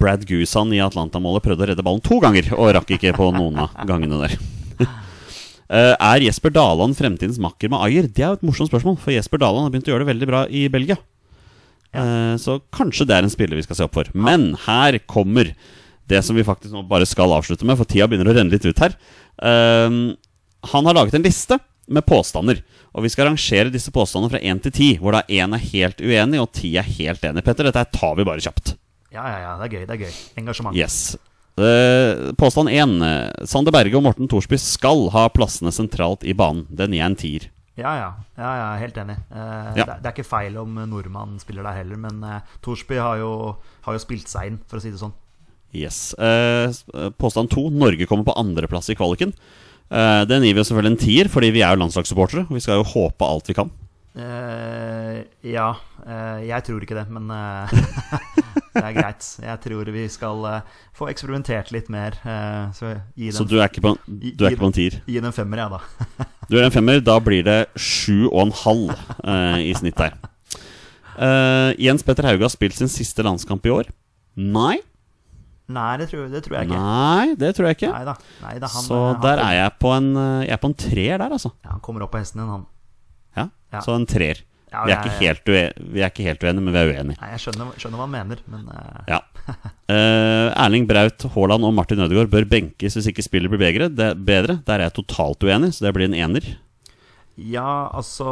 [0.00, 3.58] Brad Gusan i Atlanta-målet prøvde å redde ballen to ganger og rakk ikke på noen
[3.66, 4.38] av gangene der.
[4.80, 8.08] Uh, er Jesper Daland fremtidens makker med Ayer?
[8.08, 10.30] Det er jo et morsomt spørsmål, for Jesper Daland har begynt å gjøre det veldig
[10.32, 10.96] bra i Belgia.
[11.96, 14.08] Eh, Så kanskje det er en spiller vi skal se opp for.
[14.14, 15.52] Men her kommer
[16.08, 18.66] det som vi faktisk nå bare skal avslutte med, for tida begynner å renne litt
[18.66, 18.94] ut her.
[19.42, 19.90] Eh,
[20.72, 22.62] Han har laget en liste med påstander.
[22.96, 26.00] Og vi skal rangere disse påstandene fra 1 til 10, hvor da 1 er helt
[26.00, 27.44] uenig og 10 er helt enig.
[27.44, 28.72] Petter, dette tar vi bare kjapt.
[29.12, 29.50] Ja, ja, ja.
[29.60, 29.84] Det er gøy.
[29.86, 30.74] det er gøy Engasjement.
[30.76, 31.16] Yes.
[31.56, 32.96] Uh, påstand 1.
[33.48, 36.66] Sander Berge og Morten Thorsby skal ha plassene sentralt i banen.
[36.68, 37.46] Den gir en tier.
[37.76, 38.10] Ja, ja.
[38.40, 39.16] ja, ja helt enig.
[39.30, 39.84] Uh, Ja.
[39.84, 43.30] det, det er ikke feil om nordmann spiller der heller, men uh, Thorsby har jo,
[43.86, 45.14] har jo spilt seg inn, for å si det sånn.
[45.76, 46.14] Yes.
[46.18, 46.72] Eh,
[47.20, 47.68] påstand 2.
[47.76, 49.34] Norge kommer på andreplass i kvaliken.
[49.92, 52.46] Eh, den gir vi jo selvfølgelig en tier, fordi vi er jo landslagssupportere.
[52.50, 53.74] Vi skal jo håpe alt vi kan.
[54.16, 55.74] Uh, ja.
[56.00, 57.68] Uh, jeg tror ikke det, men uh,
[58.72, 59.26] det er greit.
[59.42, 62.16] Jeg tror vi skal eh, få eksperimentert litt mer.
[62.24, 64.98] eh, så gi Så du er ikke på, du er ikke på en tier.
[65.06, 66.26] gi den en femmer, jeg, da.
[66.50, 67.00] Du er en femmer.
[67.04, 68.92] Da blir det sju og en halv
[69.24, 70.16] eh, i snitt der.
[71.16, 73.88] Eh, Jens Petter Hauge har spilt sin siste landskamp i år.
[74.36, 74.78] Nei.
[75.68, 76.78] Nei, det tror, det tror jeg ikke.
[76.78, 77.88] Nei, det tror jeg ikke.
[77.90, 78.12] Neida.
[78.44, 80.76] Neida, han, Så eh, han, der er jeg på en eh, Jeg er på en
[80.78, 81.50] treer der, altså.
[81.64, 82.66] ja, han kommer opp på hesten din, han.
[83.36, 83.80] Ja, Ja.
[83.82, 84.44] Så en treer.
[84.70, 86.92] Ja, vi, er jeg- ikke helt ue vi er ikke helt uenige, men vi er
[86.92, 87.16] uenige.
[87.22, 89.00] Nei, jeg skjønner, skjønner hva han mener, men uh...
[89.10, 89.20] Ja.
[89.90, 93.88] Uh, Erling Braut Haaland og Martin Ødegaard bør benkes hvis ikke spillet blir bedre.
[93.94, 94.58] Det, bedre.
[94.66, 96.46] Der er jeg totalt uenig, så det blir en ener.
[97.36, 98.24] Ja, altså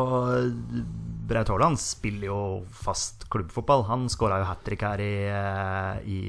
[1.29, 2.39] Braut Haaland spiller jo
[2.73, 3.85] fast klubbfotball.
[3.91, 5.15] Han skåra jo hat trick her i,
[6.09, 6.21] i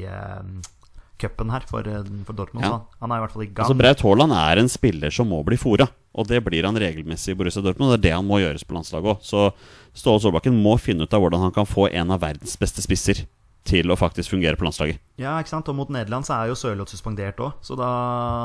[1.18, 2.66] cupen her for, eh, for Dortmund.
[2.66, 2.72] Ja.
[2.80, 3.66] så Han er i hvert fall i gang.
[3.66, 5.88] Altså Braut Haaland er en spiller som må bli fora.
[6.16, 7.92] Og det blir han regelmessig i Borussia Dortmund.
[7.92, 9.22] Og det er det han må gjøres på landslaget òg.
[9.24, 9.52] Så
[9.96, 13.26] Ståle Solbakken må finne ut av hvordan han kan få en av verdens beste spisser
[13.66, 15.00] til å faktisk fungere på landslaget.
[15.18, 15.68] Ja, ikke sant?
[15.68, 17.88] Og mot Nederland så er jo Sørloth suspendert òg, så da,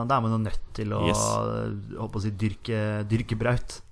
[0.09, 1.21] da er man jo nødt til å, Yes.
[2.01, 3.83] å si, dyrke, dyrke Braut.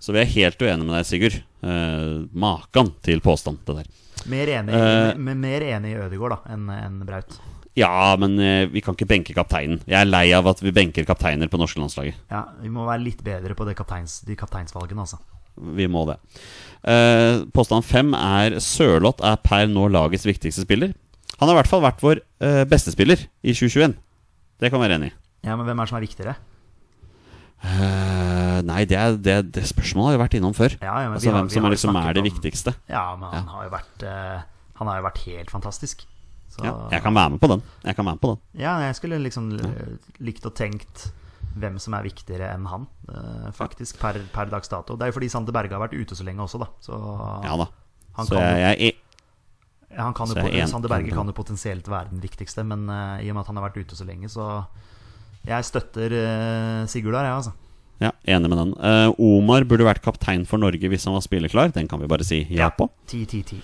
[0.00, 1.36] Så vi er helt uenige med deg, Sigurd.
[1.62, 3.86] Eh, Makan til påstand, det der.
[4.32, 5.14] Mer enig, Eh.
[5.18, 7.38] mer enig i Ødegaard da enn enn Braut.
[7.76, 9.82] Ja, men eh, vi kan ikke benke kapteinen.
[9.86, 12.14] Jeg er lei av at vi benker kapteiner på norske landslaget.
[12.32, 15.18] Ja, Vi må være litt bedre på det kapteins, de kapteinsvalgene, altså.
[15.76, 16.16] Vi må det.
[16.84, 20.92] Eh, påstand fem er Sørloth er per nå lagets viktigste spiller.
[21.38, 23.96] Han har i hvert fall vært vår eh, beste spiller i 2021.
[24.60, 25.16] Det kan vi være enig i.
[25.48, 26.36] Ja, Men hvem er det som er viktigere?
[27.66, 30.76] Eh, nei, det, er, det, det spørsmålet har vi vært innom før.
[30.80, 32.12] Ja, ja, men altså vi har- Hvem vi som har er, jo liksom snakket er
[32.12, 32.74] det om- viktigste.
[32.88, 34.42] Ja, men han har jo vært eh,
[34.76, 36.04] Han har jo vært helt fantastisk.
[36.56, 37.62] Så, Ja, jeg kan være med på den.
[37.84, 39.52] Jeg kan være med på den Ja, jeg skulle liksom
[40.24, 41.10] likt og tenkt
[41.56, 44.96] hvem som er viktigere enn han, eh, faktisk, per, per dags dato.
[44.96, 46.68] Det er jo fordi Sander Berge har vært ute så lenge også, da.
[46.84, 46.96] Så
[47.46, 47.68] Ja da.
[48.18, 48.96] han Så kan, jeg, jeg
[49.96, 53.16] ja, han kan jo, er Sander Berge kan jo potensielt være den viktigste, men uh,
[53.22, 54.66] i og med at han har vært ute så lenge, så
[55.46, 57.54] jeg støtter uh, Sigurd der, jeg, altså.
[58.02, 58.74] ja, enig med den.
[58.76, 61.72] Uh, Omar burde vært kaptein for Norge hvis han var spilleklar.
[61.72, 62.90] Den kan vi bare si ja på.
[63.08, 63.62] 10-10-10.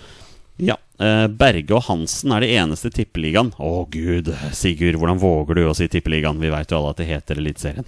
[0.61, 0.76] Ja.
[1.00, 3.53] eh, Berge og Hansen er det eneste i Tippeligaen.
[3.59, 6.40] Å gud, Sigurd, hvordan våger du å si Tippeligaen?
[6.42, 7.86] Vi veit jo alle at det heter Eliteserien.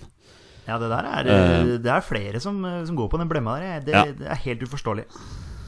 [0.64, 3.80] Ja, det der er, uh, det er flere som, som går på den blemma der.
[3.84, 4.04] Det, Ja.
[4.08, 5.04] det er helt uforståelig.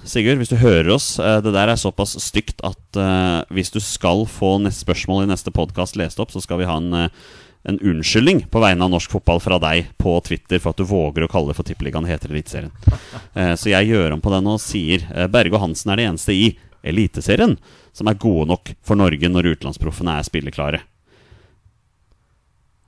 [0.07, 3.80] Sigurd, hvis du hører oss, eh, det der er såpass stygt at uh, hvis du
[3.82, 7.11] skal få neste spørsmål i neste podkast lest opp, så skal vi ha en,
[7.66, 11.26] en unnskyldning på vegne av norsk fotball fra deg på Twitter for at du våger
[11.26, 12.07] å kalle det for Tippeligaen.
[12.09, 12.72] Heter Eliteserien.
[13.34, 16.32] Uh, så jeg gjør om på den og sier Berge og Hansen er det eneste
[16.38, 16.55] i
[16.91, 17.57] Eliteserien
[17.97, 20.82] som er gode nok for Norge når utenlandsproffene er spilleklare.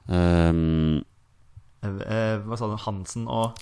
[0.09, 1.03] Um,
[1.83, 2.79] hva sa du?
[2.87, 3.59] Hansen og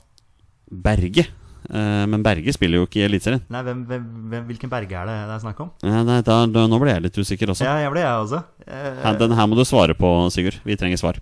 [0.70, 1.26] Berge.
[1.66, 3.42] Eh, men Berge spiller jo ikke i Eliteserien.
[3.50, 4.04] Nei, hvem, hvem,
[4.48, 5.70] hvilken Berge er det det er snakk om?
[5.82, 7.66] Eh, nei, da, da, nå ble jeg litt usikker også.
[7.66, 8.42] Ja, jeg ble jeg også.
[8.66, 10.60] Eh, Her, den her må du svare på, Sigurd.
[10.66, 11.18] Vi trenger svar.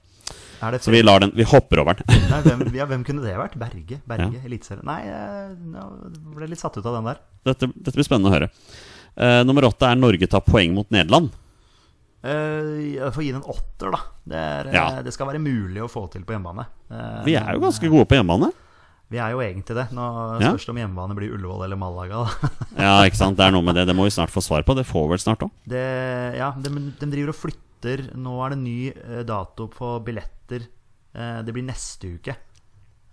[0.81, 2.07] Så vi lar den Vi hopper over den.
[2.31, 3.57] Nei, hvem, ja, hvem kunne det vært?
[3.61, 3.99] Berge?
[4.09, 4.45] Berge, Ja.
[4.49, 4.85] Eliteserien?
[4.89, 7.21] Nei, jeg ble litt satt ut av den der.
[7.51, 8.49] Dette, dette blir spennende å høre.
[9.17, 11.31] Eh, nummer åtte er Norge tar poeng mot Nederland.
[12.25, 14.01] Eh, jeg får gi den en åtter, da.
[14.25, 15.03] Det, er, eh, Ja.
[15.03, 16.67] det skal være mulig å få til på hjemmebane.
[16.91, 18.51] Uh, Vi er jo ganske gode på hjemmebane.
[19.13, 19.91] Vi er jo egentlig det.
[19.93, 20.05] Nå
[20.41, 22.25] spørs det om hjemmebane blir Ullevål eller Malaga.
[22.25, 22.49] Da.
[22.85, 23.37] Ja, ikke sant.
[23.37, 23.87] Det er noe med det.
[23.87, 24.75] Det må vi snart få svar på.
[24.75, 25.53] Det får vi vel snart òg.
[26.35, 28.09] Ja, de, de driver og flytter.
[28.17, 30.65] Nå er det ny eh, dato på billetter.
[31.15, 32.35] Eh, det blir neste uke.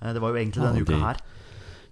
[0.02, 1.22] Eh, det var jo egentlig Ja, denne uka her.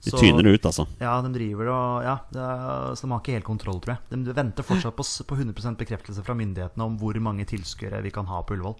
[0.05, 0.85] De tyner det ut, altså.
[1.01, 4.23] Ja, de driver og Ja, er, så de har ikke helt kontroll, tror jeg.
[4.25, 8.29] De venter fortsatt på, på 100% bekreftelse fra myndighetene om hvor mange tilskuere vi kan
[8.31, 8.77] ha på Ullevål.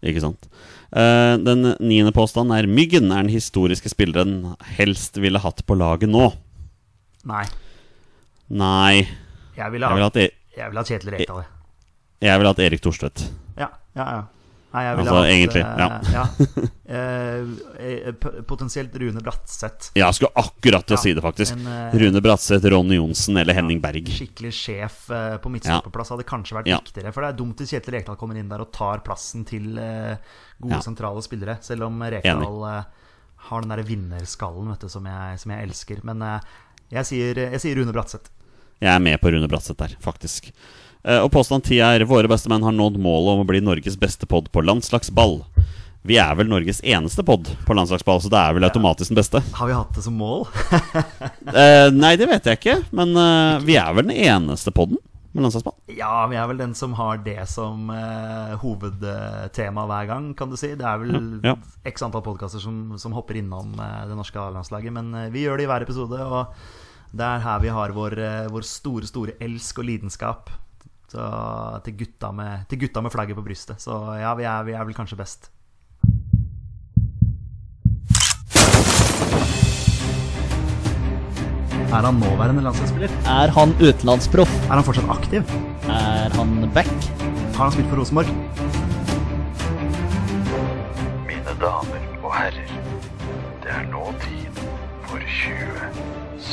[0.00, 0.48] Ikke sant.
[0.96, 6.08] Eh, den niende påstanden er Myggen er den historiske spilleren helst ville hatt på laget
[6.08, 6.30] nå.
[7.28, 7.44] Nei.
[8.48, 9.04] Nei,
[9.58, 11.42] Jeg ville jeg ville ha, hatt, e jeg ville ha Kjetil Rekdal.
[11.44, 11.50] jeg.
[12.26, 13.26] jeg ville hatt Erik Thorstvedt.
[13.60, 14.22] Ja, ja, ja.
[14.70, 15.88] Nei, jeg ville Altså, hatt, egentlig, ja.
[16.14, 16.68] ja.
[16.90, 17.44] Eh,
[17.78, 18.12] eh,
[18.50, 19.92] potensielt Rune Bratseth.
[19.94, 21.52] Jeg skulle akkurat til å Ja, si det, faktisk.
[21.54, 24.08] en, eh, Rune Bratseth, Ronny Johnsen eller Henning Berg.
[24.10, 24.96] Skikkelig sjef
[25.42, 26.80] på midtstopperplass hadde kanskje vært Ja.
[26.82, 27.12] viktigere.
[27.14, 30.16] For det er dumt hvis Kjetil Rekdal kommer inn der og tar plassen til eh,
[30.60, 30.80] gode Ja.
[30.82, 31.58] sentrale spillere.
[31.62, 32.84] Selv om Rekdal eh,
[33.50, 36.02] har den der vinnerskallen vet du, som, jeg, som jeg elsker.
[36.04, 36.40] Men eh,
[36.90, 38.30] jeg, sier, jeg sier Rune Bratseth.
[38.80, 40.50] Jeg er med på Rune Bratseth der, faktisk.
[41.04, 43.96] Eh, Og påstand ti er våre beste menn har nådd målet om å bli Norges
[44.00, 45.40] beste pod på landslagsball.
[46.02, 49.42] Vi er vel Norges eneste pod på landslagsball, så det er vel automatisk den beste.
[49.58, 50.46] Har vi hatt det som mål?
[51.50, 55.00] Eh, nei, det vet jeg ikke, men eh, vi er vel den eneste podden
[55.34, 55.74] med landslagsball.
[55.98, 60.56] ja, vi er vel den som har det som eh, hovedtema hver gang, kan du
[60.60, 60.72] si.
[60.78, 61.12] Det er vel
[61.44, 61.56] Ja, ja.
[61.90, 64.94] x antall podkaster som, som hopper innom eh, det norske A-landslaget.
[64.94, 66.54] Men eh, vi gjør det i hver episode, og
[67.12, 68.16] det er her vi har vår,
[68.54, 70.50] vår store, store elsk og lidenskap.
[71.10, 71.22] Så,
[71.84, 73.82] til, gutta med, til gutta med flagget på brystet.
[73.82, 75.50] Så ja, vi er, vi er vel kanskje best.
[81.90, 83.10] Er han nåværende landslagsspiller?
[83.26, 84.52] Er han utenlandsproff?
[84.70, 85.42] Er han fortsatt aktiv?
[85.90, 86.94] Er han back?
[87.56, 88.30] Har han spilt for Rosenborg?
[91.26, 92.70] Mine damer og herrer,
[93.66, 94.62] det er nå tid
[95.10, 95.90] for 20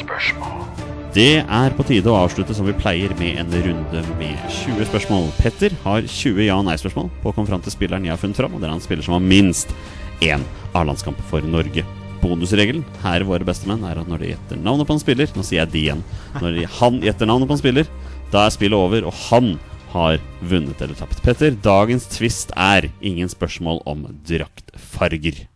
[0.01, 0.97] spørsmål.
[1.18, 5.24] Det er på tide å avslutte som vi pleier med en runde med 20 spørsmål.
[5.39, 8.38] Petter har 20 ja- og nei-spørsmål på å komme fram til spilleren jeg har funnet
[8.38, 9.74] fram, og det er han spiller som har minst
[10.22, 10.45] én
[10.78, 11.82] A-landskamp for Norge.
[12.22, 15.63] Bonusregelen her våre bestemenn er at når de gjetter navnet på en spiller Nå sier
[15.63, 16.05] jeg de igjen.
[16.38, 17.89] Når han gjetter navnet på en spiller,
[18.30, 19.55] da er spillet over, og han
[19.95, 21.26] har vunnet eller tapt.
[21.26, 25.47] Petter, dagens twist er ingen spørsmål om draktfarger.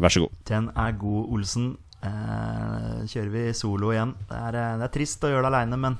[0.00, 0.32] Vær så god.
[0.48, 1.74] Den er god, Olsen.
[2.04, 4.12] Eh, kjører vi solo igjen.
[4.28, 5.96] Det er, eh, det er trist å gjøre det aleine, men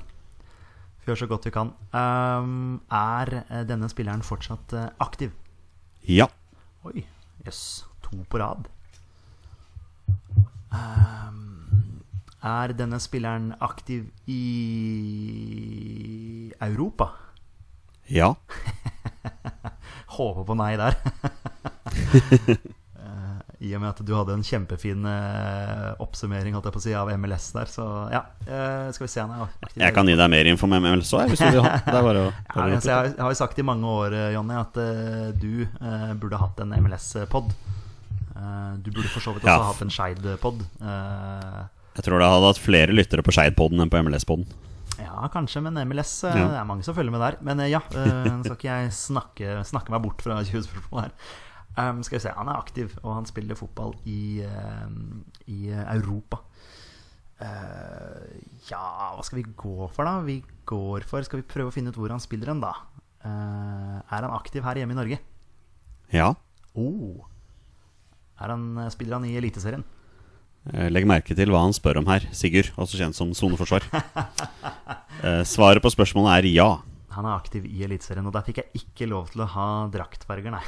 [1.01, 1.73] vi gjør så godt vi kan.
[1.93, 5.33] Um, er denne spilleren fortsatt aktiv?
[6.05, 6.27] Ja.
[6.85, 7.05] Oi,
[7.45, 7.85] jøss.
[8.05, 8.67] To på rad.
[10.69, 12.01] Um,
[12.45, 14.41] er denne spilleren aktiv i
[16.61, 17.09] Europa?
[18.09, 18.35] Ja.
[20.17, 20.97] Håper på nei der.
[23.65, 26.93] I og med at du hadde en kjempefin eh, oppsummering holdt jeg på å si,
[26.97, 28.21] av MLS der, så ja.
[28.45, 29.55] eh, skal vi se er.
[29.81, 31.77] Jeg kan gi deg mer info om MLS òg, hvis du vil ha.
[31.87, 34.13] Det er bare å Ja, bare å altså, jeg, har- jo sagt i mange år,
[34.13, 34.77] eh, Jonny, at
[35.41, 35.65] du
[36.21, 37.49] burde hatt en MLS-pod.
[38.35, 39.69] Eh, du burde for så vidt også Ja.
[39.71, 40.61] hatt en Skeid-pod.
[40.81, 41.63] Eh,
[41.95, 44.45] Jeg tror det hadde hatt flere lyttere på Skeid-podden enn på MLS-podden.
[44.99, 46.33] ja, kanskje, men MLS Ja.
[46.35, 47.37] Det er mange som følger med der.
[47.41, 51.11] Men ja, nå skal ikke jeg snakke, snakke meg bort fra 20 spørsmål her.
[51.75, 54.87] Um, skal vi se, Han er aktiv, og han spiller fotball i, uh,
[55.51, 56.39] i eh, Europa.
[57.35, 58.21] Uh,
[58.69, 60.21] ja, hva skal vi gå for, da?
[60.23, 62.71] Vi går for Skal vi prøve å finne ut hvor han spiller hen, da?
[63.25, 65.19] Uh, er han aktiv her hjemme i Norge?
[66.13, 66.31] Ja.
[66.77, 67.25] Oh.
[68.39, 69.83] Er han, spiller han i Eliteserien?
[70.73, 73.89] Eh, Legg merke til hva han spør om her, Sigurd, også kjent som soneforsvar.
[75.25, 76.67] Eh, Svaret på spørsmålet er ja.
[77.15, 80.51] Han er aktiv i Eliteserien, og der fikk jeg ikke lov til å ha draktfarger,
[80.51, 80.63] nei.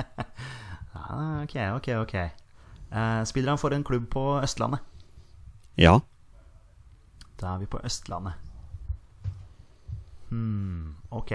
[0.92, 1.08] ja,
[1.44, 2.14] ok, ok, ok.
[2.90, 4.84] Eh, spiller han for en klubb på Østlandet?
[5.80, 5.96] Ja.
[7.40, 8.36] Da er vi på Østlandet.
[10.30, 11.32] Hmm, ok.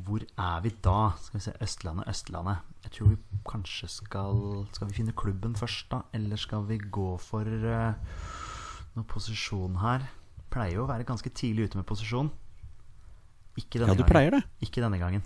[0.00, 1.12] Hvor er vi da?
[1.20, 2.66] Skal vi se, Østlandet, Østlandet.
[2.84, 3.16] Jeg tror vi
[3.48, 6.00] kanskje skal Skal vi finne klubben først, da?
[6.12, 7.92] Eller skal vi gå for uh,
[8.96, 10.08] noen posisjon her?
[10.50, 12.30] Pleier jo å være ganske tidlig ute med posisjon.
[13.58, 14.10] Ikke denne Ja, du gangen.
[14.10, 14.42] pleier det.
[14.66, 15.22] Ikke denne gangen.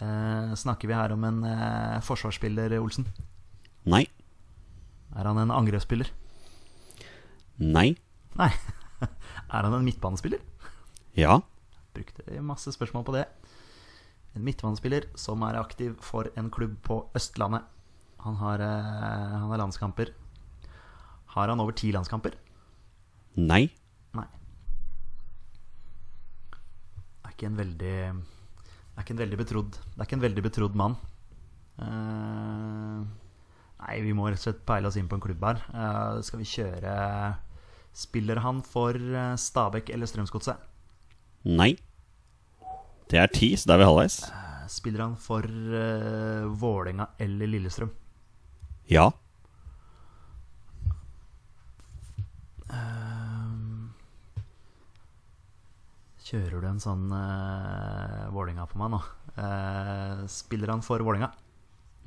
[0.00, 3.06] Eh, snakker vi her om en eh, forsvarsspiller, Olsen?
[3.88, 4.06] Nei.
[5.16, 6.08] Er han en angrepsspiller?
[7.60, 7.96] Nei.
[8.38, 8.50] Nei.
[9.54, 10.40] er han en midtbanespiller?
[11.18, 11.40] Ja.
[11.96, 13.26] Brukte masse spørsmål på det.
[14.36, 17.66] En midtbanespiller som er aktiv for en klubb på Østlandet.
[18.24, 20.12] Han har, eh, han har landskamper.
[21.34, 22.36] Har han over ti landskamper?
[23.38, 23.68] Nei.
[24.16, 24.26] Nei.
[27.24, 30.78] Er ikke en veldig Er ikke en veldig betrodd Det er ikke en veldig betrodd
[30.78, 30.96] mann.
[31.80, 33.00] Uh,
[33.80, 35.62] nei, vi må rett og slett peile oss inn på en klubb her.
[35.72, 36.96] Uh, skal vi kjøre
[37.96, 40.60] Spiller han for eh, Stabæk eller Strømsgodset?
[41.48, 41.72] Nei.
[43.10, 44.20] Det er ti, så da er vi halvveis.
[44.30, 47.90] Uh, Spiller han for uh, Vålerenga eller Lillestrøm?
[48.90, 49.08] Ja.
[56.30, 59.00] Kjører du en sånn uh, Vålinga på meg nå?
[59.34, 61.32] Uh, spiller han for Vålinga?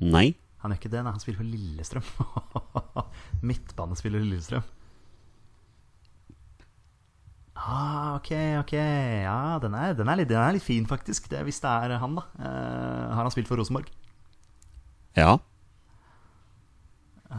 [0.04, 0.30] Nei.
[0.64, 1.12] Han gjør ikke det, nei.
[1.12, 2.06] Han spiller for Lillestrøm.
[3.50, 4.64] Midtbanespiller Lillestrøm.
[7.54, 8.30] Ah, ok,
[8.62, 8.72] ok.
[9.26, 11.28] Ja, den er, den er, litt, den er litt fin, faktisk.
[11.32, 12.24] Det, hvis det er han, da.
[12.40, 13.92] Uh, har han spilt for Rosenborg?
[15.14, 15.36] Ja.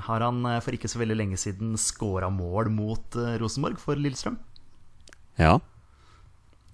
[0.05, 3.99] Har han eh, for ikke så veldig lenge siden scora mål mot eh, Rosenborg for
[3.99, 4.37] Lillestrøm?
[5.39, 5.57] Ja.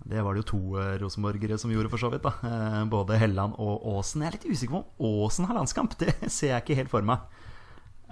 [0.02, 2.26] Det var det jo to eh, rosenborgere som gjorde, for så vidt.
[2.26, 4.24] da eh, Både Helland og Aasen.
[4.24, 5.94] Jeg er litt usikker på om Aasen har landskamp.
[6.00, 7.22] Det ser jeg ikke helt for meg.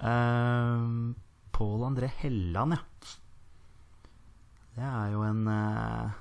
[0.00, 1.12] Uh,
[1.52, 3.16] Pål André Helland, ja.
[4.78, 6.14] Det er jo en uh,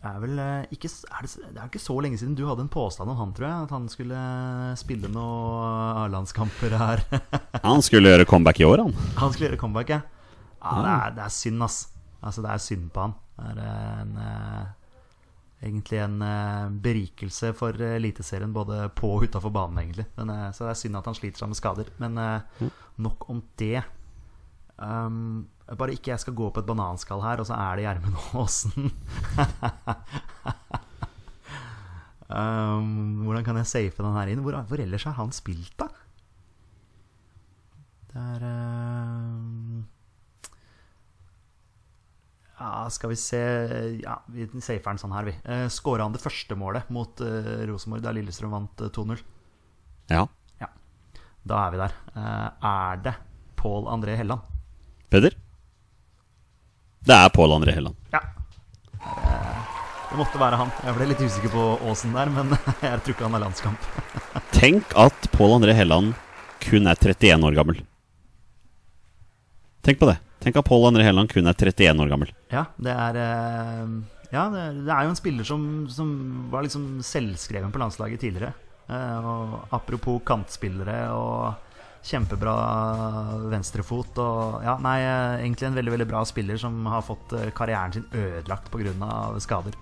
[0.00, 2.64] Det er vel uh, ikke er det, det er ikke så lenge siden du hadde
[2.64, 3.66] en påstand om han, tror jeg.
[3.66, 4.22] At han skulle
[4.80, 7.04] spille noen A-landskamper her.
[7.66, 8.96] Han skulle gjøre comeback i år, han.
[9.18, 10.00] Han skulle gjøre comeback, ja.
[10.62, 11.78] ja det, er, det er synd, ass.
[12.20, 13.14] Altså, det er synd på han.
[13.34, 14.66] Det er en, eh,
[15.66, 20.06] egentlig en eh, berikelse for eh, Eliteserien både på og utafor banen, egentlig.
[20.18, 21.90] Men, så det er synd at han sliter seg med skader.
[22.02, 22.70] Men eh,
[23.02, 23.82] nok om det.
[24.74, 25.46] Um,
[25.78, 28.90] bare ikke jeg skal gå på et bananskall her, og så er det Gjermund Aasen.
[32.28, 34.42] um, hvordan kan jeg safe den her inn?
[34.46, 35.88] Hvor, hvor ellers har han spilt, da?
[38.10, 39.53] Det er um,
[42.54, 43.40] Ja, skal vi se
[43.98, 45.34] Ja, vi safer den sånn her, vi.
[45.42, 49.24] Uh, Skåra han det første målet mot uh, Rosenborg da Lillestrøm vant eh, 2-0?
[50.12, 50.26] Ja.
[50.60, 50.68] Ja.
[51.44, 51.94] Da er vi der.
[52.14, 53.14] Eh, er det
[53.56, 54.44] Pål André Helland?
[55.12, 55.36] Peder?
[57.04, 57.96] Det er Pål André Helland.
[58.12, 58.20] Ja.
[59.00, 59.72] Eh,
[60.10, 60.72] det måtte være han.
[60.84, 62.52] Jeg ble litt usikker på Åsen der, men
[62.84, 63.88] jeg tror ikke han har landskamp.
[64.58, 66.14] Tenk at Pål André Helland
[66.64, 67.80] kun er 31 år gammel.
[69.84, 70.16] Tenk på det.
[70.44, 72.32] Tenk at Pål André Helland kun er 31 år gammel.
[72.52, 73.94] Ja, det er eh,
[74.34, 76.10] Ja, det, er jo en spiller som, som
[76.52, 78.52] var liksom selvskreven på landslaget tidligere.
[78.92, 81.54] Eh, og apropos kantspillere og
[82.04, 82.54] kjempebra
[83.48, 87.96] venstrefot og Ja, nei, eh, egentlig en veldig, veldig bra spiller som har fått karrieren
[87.96, 88.92] sin ødelagt pga.
[89.40, 89.80] skader.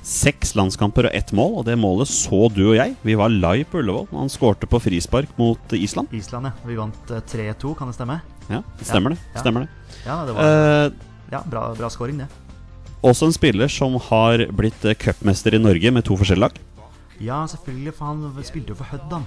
[0.00, 2.96] Seks landskamper og ett mål, og det målet så du og jeg.
[3.04, 4.08] Vi var live på Ullevål.
[4.16, 6.08] Han skårte på frispark mot Island.
[6.16, 6.52] Island, ja.
[6.64, 8.22] Vi vant eh, 3-2, kan det stemme?
[8.50, 9.18] Ja, stemmer det.
[9.40, 9.68] Stemmer det.
[10.06, 10.92] Ja, det var Eh,
[11.30, 12.28] ja, bra, bra scoring, det.
[13.02, 16.58] også en spiller som har blitt eh, cupmester i Norge med to forskjellige lag.
[17.20, 19.26] Ja, selvfølgelig, for han spilte jo for Hødd, han.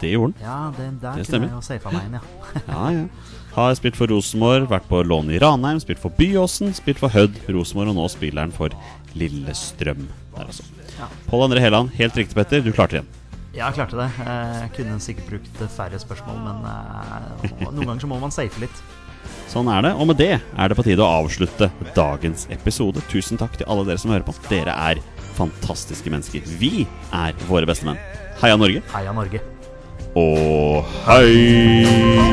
[0.00, 0.44] Det gjorde han.
[0.44, 1.46] Ja, det, der Det kunne stemmer.
[1.48, 2.22] jeg jo meg inn, ja.
[2.68, 3.04] Ja, ja.
[3.54, 7.38] Har spilt for Rosenborg, vært på lån i Ranheim, spilt for Byåsen, spilt for Hødd,
[7.48, 8.70] Rosenborg, og nå spiller han for
[9.18, 10.04] Lillestrøm.
[10.36, 10.62] Der altså.
[10.98, 11.08] Ja.
[11.30, 12.60] Pål André Helland, helt riktig, Petter.
[12.62, 13.16] Du klarte det igjen.
[13.50, 14.08] Ja, jeg klarte det.
[14.22, 18.82] Jeg kunne sikkert brukt færre spørsmål, men eh, noen ganger så må man safe litt.
[19.50, 19.92] Sånn er det.
[19.98, 23.02] Og med det er det på tide å avslutte dagens episode.
[23.10, 24.36] Tusen takk til alle dere som hører på.
[24.46, 25.02] Dere er
[25.34, 26.46] fantastiske mennesker.
[26.60, 26.86] Vi
[27.16, 27.98] er våre beste menn.
[28.40, 28.84] Heia Norge.
[28.94, 29.42] Heia Norge.
[30.18, 32.30] Og hei!